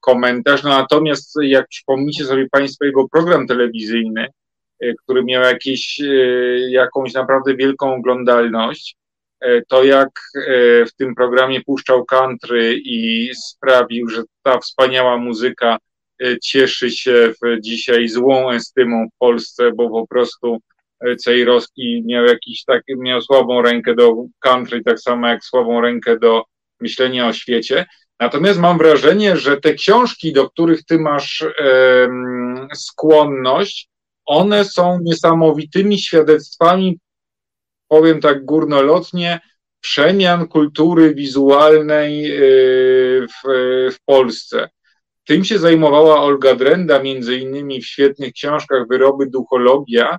[0.00, 0.62] komentarz.
[0.62, 4.26] No natomiast jak przypomnicie sobie Państwo jego program telewizyjny,
[4.80, 6.04] e, który miał jakieś, e,
[6.70, 8.96] jakąś naprawdę wielką oglądalność,
[9.68, 10.08] to jak
[10.88, 15.78] w tym programie puszczał country i sprawił, że ta wspaniała muzyka
[16.42, 20.58] cieszy się dzisiaj złą estymą w Polsce, bo po prostu
[21.18, 26.44] Cejrowski miał jakiś taki, miał słabą rękę do country, tak samo jak słabą rękę do
[26.80, 27.86] myślenia o świecie.
[28.22, 31.44] Natomiast mam wrażenie, że te książki, do których ty masz
[32.74, 33.88] skłonność,
[34.24, 36.98] one są niesamowitymi świadectwami,
[37.88, 39.40] powiem tak górnolotnie,
[39.80, 42.40] przemian kultury wizualnej e,
[43.26, 43.42] w,
[43.92, 44.68] w Polsce.
[45.26, 50.18] Tym się zajmowała Olga Drenda, między innymi w świetnych książkach Wyroby Duchologia.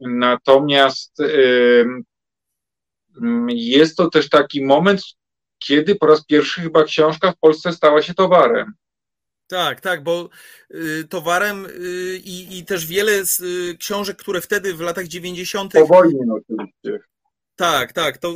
[0.00, 1.22] Natomiast
[3.48, 5.02] jest to też taki moment,
[5.58, 8.72] kiedy po raz pierwszy chyba książka w Polsce stała się towarem.
[9.46, 10.28] Tak, tak, bo
[10.74, 11.70] y, towarem y,
[12.24, 15.72] i, i też wiele z y, książek, które wtedy w latach 90.
[15.72, 17.06] Po wojnie oczywiście.
[17.56, 18.18] Tak, tak.
[18.18, 18.34] To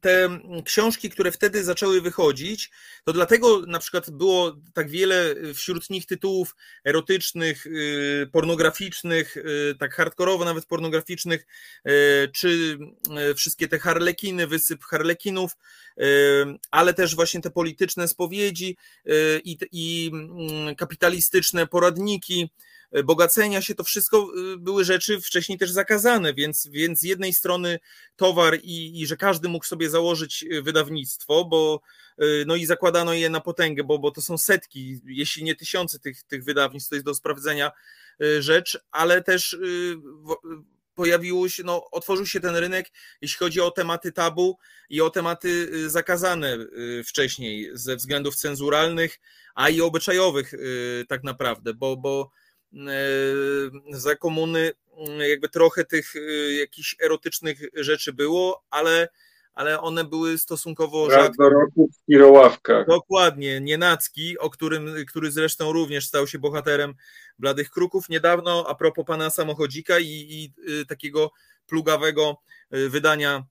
[0.00, 0.28] te
[0.64, 2.70] książki, które wtedy zaczęły wychodzić,
[3.04, 9.94] to dlatego na przykład było tak wiele wśród nich tytułów erotycznych, y, pornograficznych, y, tak
[9.94, 11.46] hardkorowo nawet pornograficznych,
[11.88, 11.90] y,
[12.34, 12.78] czy
[13.36, 15.52] wszystkie te harlekiny, wysyp harlekinów,
[16.70, 18.76] ale też właśnie te polityczne spowiedzi
[19.44, 22.50] i, i mm, kapitalistyczne poradniki
[23.04, 27.78] bogacenia się, to wszystko e, były rzeczy wcześniej też zakazane, więc, więc z jednej strony
[28.16, 31.80] towar i, i że każdy mógł sobie założyć e, wydawnictwo, bo
[32.46, 36.22] no i zakładano je na potęgę, bo, bo to są setki, jeśli nie tysiące tych,
[36.22, 37.72] tych wydawnictw, to jest do sprawdzenia
[38.38, 39.56] rzecz, ale też
[40.94, 44.58] pojawiło się, no, otworzył się ten rynek, jeśli chodzi o tematy tabu
[44.90, 46.58] i o tematy zakazane
[47.06, 49.20] wcześniej ze względów cenzuralnych,
[49.54, 50.54] a i obyczajowych
[51.08, 52.47] tak naprawdę, bo, bo E,
[53.90, 59.08] za komuny mm, jakby trochę tych e, jakichś erotycznych rzeczy było, ale,
[59.54, 61.34] ale one były stosunkowo rzadkie.
[61.38, 62.86] do roku w Kiroławkach.
[62.86, 66.94] Dokładnie, Nienacki, o którym, który zresztą również stał się bohaterem
[67.38, 71.30] Bladych Kruków niedawno, a propos pana samochodzika i, i y, takiego
[71.66, 72.36] plugawego
[72.70, 73.44] wydania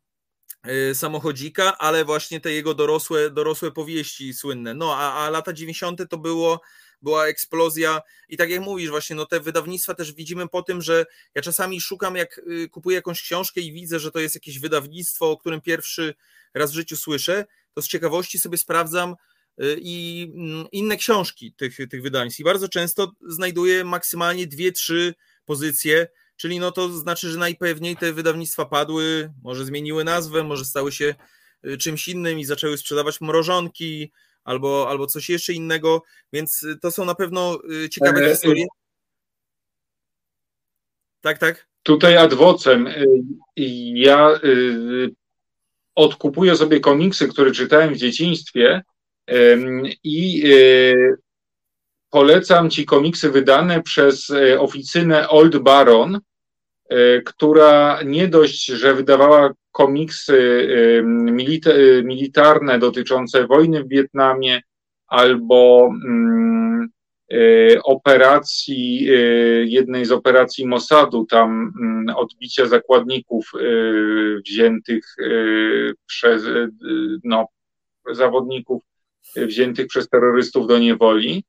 [0.94, 4.74] samochodzika, ale właśnie te jego dorosłe, dorosłe powieści słynne.
[4.74, 6.02] No a, a lata 90.
[6.10, 6.62] to było
[7.02, 8.02] była eksplozja.
[8.30, 11.82] I tak jak mówisz właśnie, no te wydawnictwa też widzimy po tym, że ja czasami
[11.82, 15.62] szukam, jak y, kupuję jakąś książkę i widzę, że to jest jakieś wydawnictwo, o którym
[15.62, 16.16] pierwszy
[16.54, 19.16] raz w życiu słyszę, to z ciekawości sobie sprawdzam
[19.62, 22.04] y, i mm, inne książki tych, tych
[22.40, 28.14] i bardzo często znajduję maksymalnie dwie, trzy pozycje, czyli no to znaczy, że najpewniej te
[28.14, 31.16] wydawnictwa padły, może zmieniły nazwę, może stały się
[31.66, 34.12] y, czymś innym i zaczęły sprzedawać mrożonki,
[34.48, 38.66] albo, albo coś jeszcze innego, więc y, to są na pewno y, ciekawe e, historie.
[41.22, 41.68] Tak, tak.
[41.84, 42.88] Tutaj adwocem.
[42.88, 43.08] Y,
[43.94, 44.40] ja
[45.96, 48.82] odkupuję sobie komiksy, które czytałem w dzieciństwie
[50.04, 50.44] i
[52.10, 56.20] polecam ci komiksy wydane przez oficynę Old Baron,
[57.26, 60.68] która nie dość, że wydawała komiksy
[62.04, 64.62] militarne dotyczące wojny w Wietnamie
[65.08, 66.90] albo mm,
[67.84, 69.08] operacji,
[69.66, 73.52] jednej z operacji Mossadu, tam mm, odbicia zakładników
[74.46, 75.16] wziętych
[76.06, 76.44] przez
[77.24, 77.48] no,
[78.12, 78.84] zawodników
[79.36, 81.44] wziętych przez terrorystów do niewoli,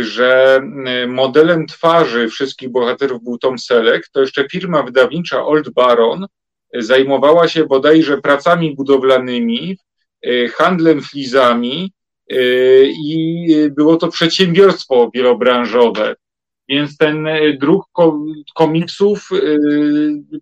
[0.00, 0.60] że
[1.08, 6.26] modelem twarzy wszystkich bohaterów był Tom Selleck, to jeszcze firma wydawnicza Old Baron
[6.74, 9.78] zajmowała się bodajże pracami budowlanymi,
[10.54, 11.92] handlem flizami
[13.04, 16.14] i było to przedsiębiorstwo wielobranżowe.
[16.68, 17.28] Więc ten
[17.60, 17.84] druk
[18.54, 19.28] komiksów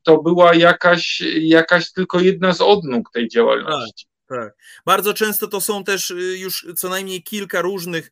[0.02, 4.06] to była jakaś, jakaś tylko jedna z odnóg tej działalności.
[4.28, 4.56] Tak, tak.
[4.86, 8.10] Bardzo często to są też już co najmniej kilka różnych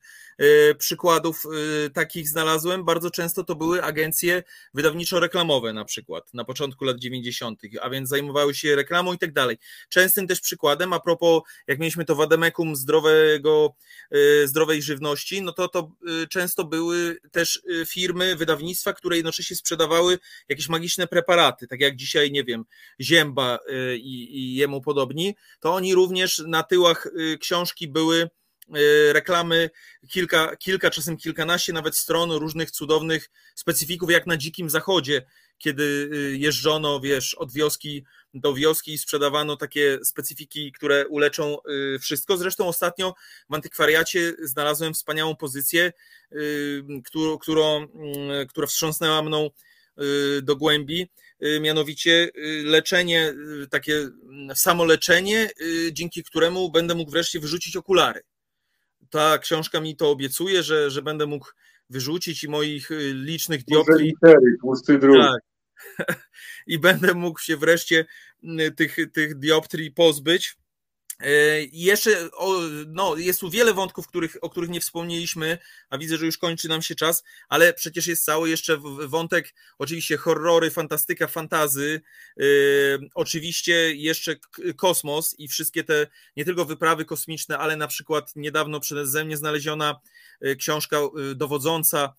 [0.78, 1.42] przykładów
[1.86, 2.84] e, takich znalazłem.
[2.84, 4.42] Bardzo często to były agencje
[4.74, 9.58] wydawniczo-reklamowe na przykład na początku lat 90., a więc zajmowały się reklamą i tak dalej.
[9.88, 13.74] Częstym też przykładem, a propos, jak mieliśmy to wademekum zdrowego,
[14.10, 15.90] e, zdrowej żywności, no to to
[16.30, 20.18] często były też firmy, wydawnictwa, które jednocześnie sprzedawały
[20.48, 22.64] jakieś magiczne preparaty, tak jak dzisiaj, nie wiem,
[23.00, 23.58] Zięba
[23.96, 27.08] i, i jemu podobni, to oni również na tyłach
[27.40, 28.43] książki były Y,
[29.12, 29.70] reklamy,
[30.08, 35.22] kilka, kilka, czasem kilkanaście nawet stron różnych cudownych specyfików, jak na dzikim zachodzie,
[35.58, 38.04] kiedy y, jeżdżono, wiesz, od wioski
[38.34, 41.56] do wioski i sprzedawano takie specyfiki, które uleczą
[41.94, 42.36] y, wszystko.
[42.36, 43.14] Zresztą ostatnio
[43.50, 45.92] w antykwariacie znalazłem wspaniałą pozycję,
[47.04, 47.86] którą, którą,
[48.48, 49.50] która wstrząsnęła mną
[50.42, 51.10] do głębi,
[51.60, 52.30] mianowicie
[52.64, 53.34] leczenie,
[53.70, 54.08] takie
[54.54, 55.50] samoleczenie,
[55.92, 58.22] dzięki któremu będę mógł wreszcie wyrzucić okulary.
[59.14, 61.46] Ta książka mi to obiecuje, że, że będę mógł
[61.90, 64.06] wyrzucić i moich licznych dioptrii.
[64.06, 65.16] Litery, tłusty druk.
[65.16, 65.40] Tak.
[66.66, 68.06] I będę mógł się wreszcie
[68.76, 70.56] tych, tych dioptrii pozbyć
[71.20, 71.28] E,
[71.72, 75.58] jeszcze o, no, jest tu wiele wątków, których, o których nie wspomnieliśmy,
[75.90, 80.16] a widzę, że już kończy nam się czas, ale przecież jest cały jeszcze wątek, oczywiście
[80.16, 82.00] horrory, fantastyka, fantazy,
[82.36, 82.46] yy,
[83.14, 84.36] oczywiście jeszcze
[84.76, 86.06] kosmos i wszystkie te
[86.36, 90.00] nie tylko wyprawy kosmiczne, ale na przykład niedawno przeze mnie znaleziona
[90.40, 90.96] e, książka
[91.34, 92.14] dowodząca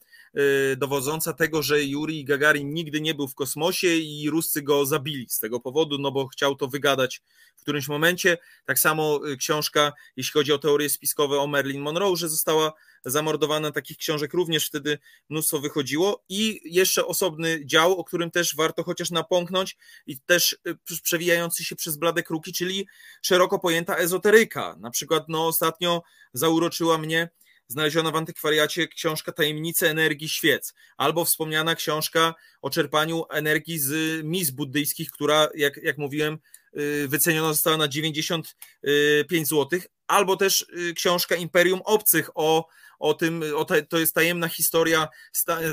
[0.77, 5.39] dowodząca tego, że Juri Gagarin nigdy nie był w kosmosie i Ruscy go zabili z
[5.39, 7.21] tego powodu, no bo chciał to wygadać
[7.55, 8.37] w którymś momencie.
[8.65, 12.73] Tak samo y, książka, jeśli chodzi o teorie spiskowe o Marilyn Monroe, że została
[13.05, 18.83] zamordowana, takich książek również wtedy mnóstwo wychodziło i jeszcze osobny dział, o którym też warto
[18.83, 19.77] chociaż napomknąć
[20.07, 22.87] i też y, przewijający się przez blade kruki, czyli
[23.21, 24.75] szeroko pojęta ezoteryka.
[24.79, 27.29] Na przykład no ostatnio zauroczyła mnie
[27.67, 34.51] znaleziona w antykwariacie książka Tajemnice energii świec, albo wspomniana książka o czerpaniu energii z mis
[34.51, 36.37] buddyjskich, która, jak, jak mówiłem,
[36.77, 42.67] y, wyceniona została na 95 zł, albo też y, książka Imperium Obcych o,
[42.99, 45.07] o tym, o to jest tajemna historia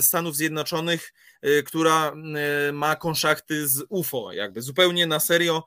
[0.01, 1.13] Stanów Zjednoczonych,
[1.47, 2.13] y, która
[2.73, 5.65] ma konszachty z UFO, jakby zupełnie na serio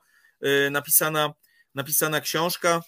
[0.70, 1.32] napisana,
[1.74, 2.82] napisana książka.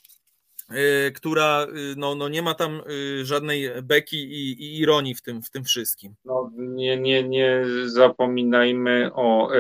[0.73, 5.23] Y, która y, no, no nie ma tam y, żadnej beki i, i ironii w
[5.23, 6.15] tym, w tym wszystkim.
[6.25, 9.59] No, nie, nie, nie zapominajmy o e,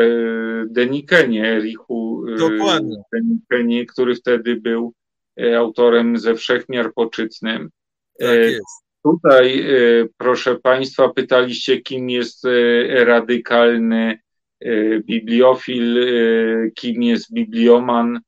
[0.67, 2.97] Denikenie, Erichu Dokładnie.
[3.13, 4.93] Denikenie, który wtedy był
[5.57, 7.71] autorem ze wszechmiar poczytnym.
[8.19, 8.85] Tak jest.
[9.03, 9.67] Tutaj,
[10.17, 12.47] proszę Państwa, pytaliście, kim jest
[12.89, 14.19] radykalny
[15.01, 15.99] bibliofil,
[16.75, 18.21] kim jest biblioman,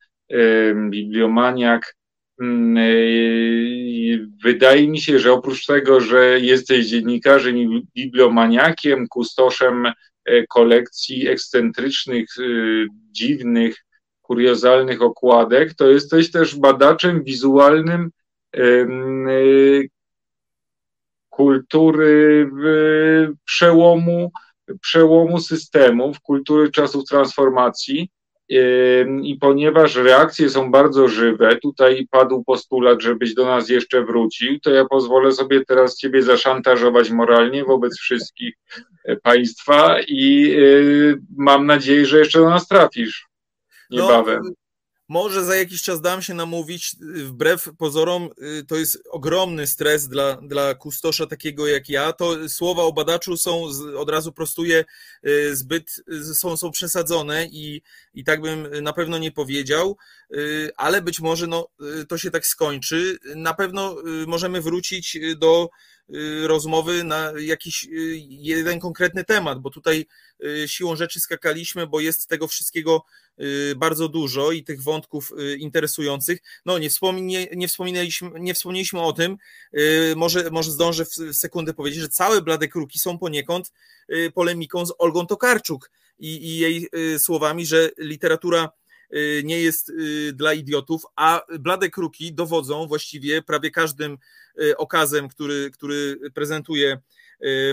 [0.91, 1.97] bibliomaniak.
[2.41, 9.93] Mm, y, wydaje mi się, że oprócz tego, że jesteś dziennikarzem i bibliomaniakiem, kustoszem e,
[10.47, 13.77] kolekcji ekscentrycznych, y, dziwnych,
[14.23, 18.11] kuriozalnych okładek, to jesteś też badaczem wizualnym
[21.29, 22.51] kultury
[23.45, 24.31] przełomu,
[24.81, 28.11] przełomu systemów, kultury czasów transformacji.
[29.23, 34.71] I ponieważ reakcje są bardzo żywe, tutaj padł postulat, żebyś do nas jeszcze wrócił, to
[34.71, 38.55] ja pozwolę sobie teraz Ciebie zaszantażować moralnie wobec wszystkich
[39.05, 43.29] e, państwa i e, mam nadzieję, że jeszcze do nas trafisz
[43.91, 44.43] niebawem.
[44.45, 44.51] No,
[45.11, 48.29] może za jakiś czas dam się namówić, wbrew pozorom,
[48.61, 52.13] y, to jest ogromny stres dla, dla kustosza takiego jak ja.
[52.13, 53.65] To słowa o badaczu są,
[53.97, 54.85] od razu prostuję,
[55.27, 57.83] y, zbyt, y, są, są przesadzone i,
[58.15, 59.97] i tak bym na pewno nie powiedział,
[60.77, 61.69] ale być może no,
[62.09, 63.19] to się tak skończy.
[63.37, 65.71] Na pewno możemy wrócić do
[66.15, 67.89] Y, rozmowy na jakiś y,
[68.29, 70.07] jeden konkretny temat, bo tutaj
[70.45, 73.03] y, siłą rzeczy skakaliśmy, bo jest tego wszystkiego
[73.77, 76.39] bardzo dużo i tych wątków interesujących.
[76.67, 79.37] No, nie, wspomnie, nie, wspominaliśmy, nie wspomnieliśmy o tym,
[80.17, 83.73] może, może zdążę w sekundę powiedzieć, że całe Blade Kruki są poniekąd
[84.35, 88.80] polemiką z Olgą Tokarczuk i, i jej słowami, że literatura Y,
[89.45, 94.19] nie jest y, dla idiotów, a blade kruki dowodzą właściwie prawie każdym
[94.63, 96.99] y, okazem, który, który prezentuje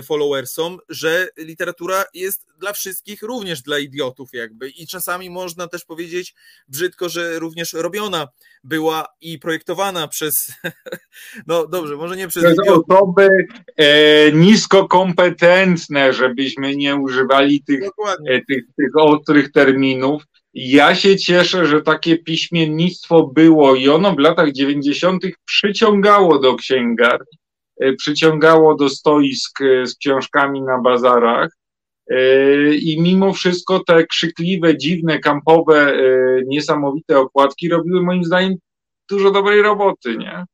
[0.04, 4.68] followersom, że literatura jest dla wszystkich, również dla idiotów jakby.
[4.68, 6.34] I czasami można też powiedzieć
[6.68, 8.28] brzydko, że również robiona
[8.64, 10.52] była i projektowana przez,
[11.46, 13.28] no dobrze, może nie przez, przez osoby
[13.76, 17.80] e, niskokompetentne, żebyśmy nie używali tych,
[18.28, 20.22] e, tych, tych ostrych terminów,
[20.54, 25.24] ja się cieszę, że takie piśmiennictwo było i ono w latach 90.
[25.44, 27.38] przyciągało do księgarni,
[27.80, 31.50] e, przyciągało do stoisk e, z książkami na bazarach.
[32.10, 35.96] E, I mimo wszystko te krzykliwe, dziwne, kampowe,
[36.46, 38.54] niesamowite okładki robiły moim zdaniem
[39.10, 40.44] dużo dobrej roboty, nie?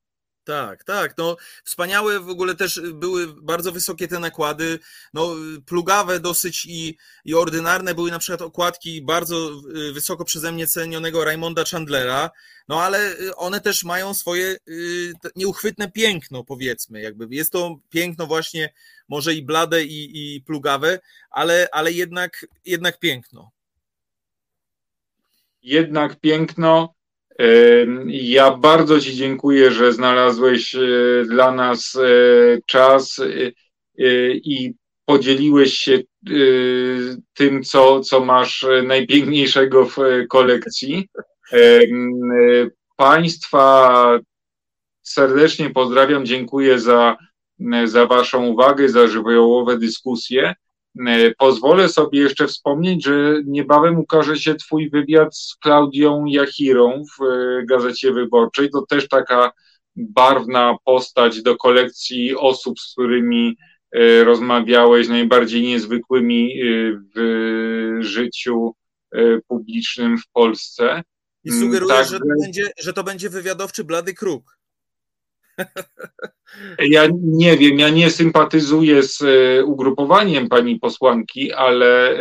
[0.45, 1.19] Tak, tak.
[1.19, 4.79] No, wspaniałe w ogóle też były bardzo wysokie te nakłady.
[5.15, 5.35] No,
[5.67, 9.51] plugawe dosyć i, i ordynarne były na przykład okładki bardzo
[9.89, 12.31] y, wysoko przeze mnie cenionego Raymonda Chandlera.
[12.69, 17.01] No, ale y, one też mają swoje y, nieuchwytne piękno, powiedzmy.
[17.01, 18.73] Jakby jest to piękno właśnie
[19.09, 23.51] może i blade i, i plugawe, ale, ale jednak, jednak piękno.
[25.63, 26.95] Jednak piękno.
[28.07, 30.79] Ja bardzo Ci dziękuję, że znalazłeś e,
[31.25, 32.09] dla nas e,
[32.67, 33.53] czas e,
[34.35, 34.75] i
[35.05, 35.99] podzieliłeś się
[37.35, 39.97] tym, co, co masz najpiękniejszego w
[40.29, 41.09] kolekcji.
[42.97, 44.21] Państwa
[45.03, 47.17] serdecznie pozdrawiam, dziękuję za,
[47.85, 50.55] za Waszą uwagę, za żywiołowe dyskusje.
[51.39, 57.25] Pozwolę sobie jeszcze wspomnieć, że niebawem ukaże się Twój wywiad z Klaudią Jachirą w
[57.67, 58.71] Gazecie Wyborczej.
[58.71, 59.53] To też taka
[59.97, 63.57] barwna postać do kolekcji osób, z którymi
[63.93, 66.65] e, rozmawiałeś, najbardziej niezwykłymi e,
[67.17, 68.75] w życiu
[69.13, 71.03] e, publicznym w Polsce.
[71.45, 74.59] I sugerujesz, tak, że, to będzie, że to będzie wywiadowczy blady kruk.
[76.79, 79.23] Ja nie wiem, ja nie sympatyzuję z
[79.65, 82.19] ugrupowaniem pani posłanki, ale,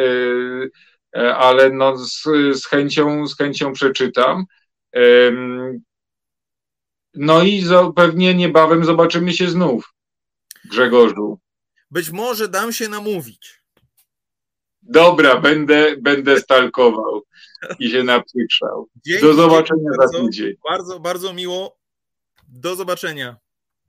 [1.38, 2.24] ale no z,
[2.54, 4.46] z, chęcią, z chęcią przeczytam.
[7.14, 7.64] No i
[7.96, 9.94] pewnie niebawem zobaczymy się znów,
[10.66, 11.40] Grzegorzu.
[11.92, 13.64] Być może dam się namówić.
[14.82, 17.24] Dobra, będę, będę stalkował
[17.80, 18.90] i się napykrzał.
[19.22, 20.54] Do zobaczenia bardzo, za tydzień.
[20.70, 21.83] Bardzo, bardzo miło.
[22.56, 23.43] Do zobaczenia.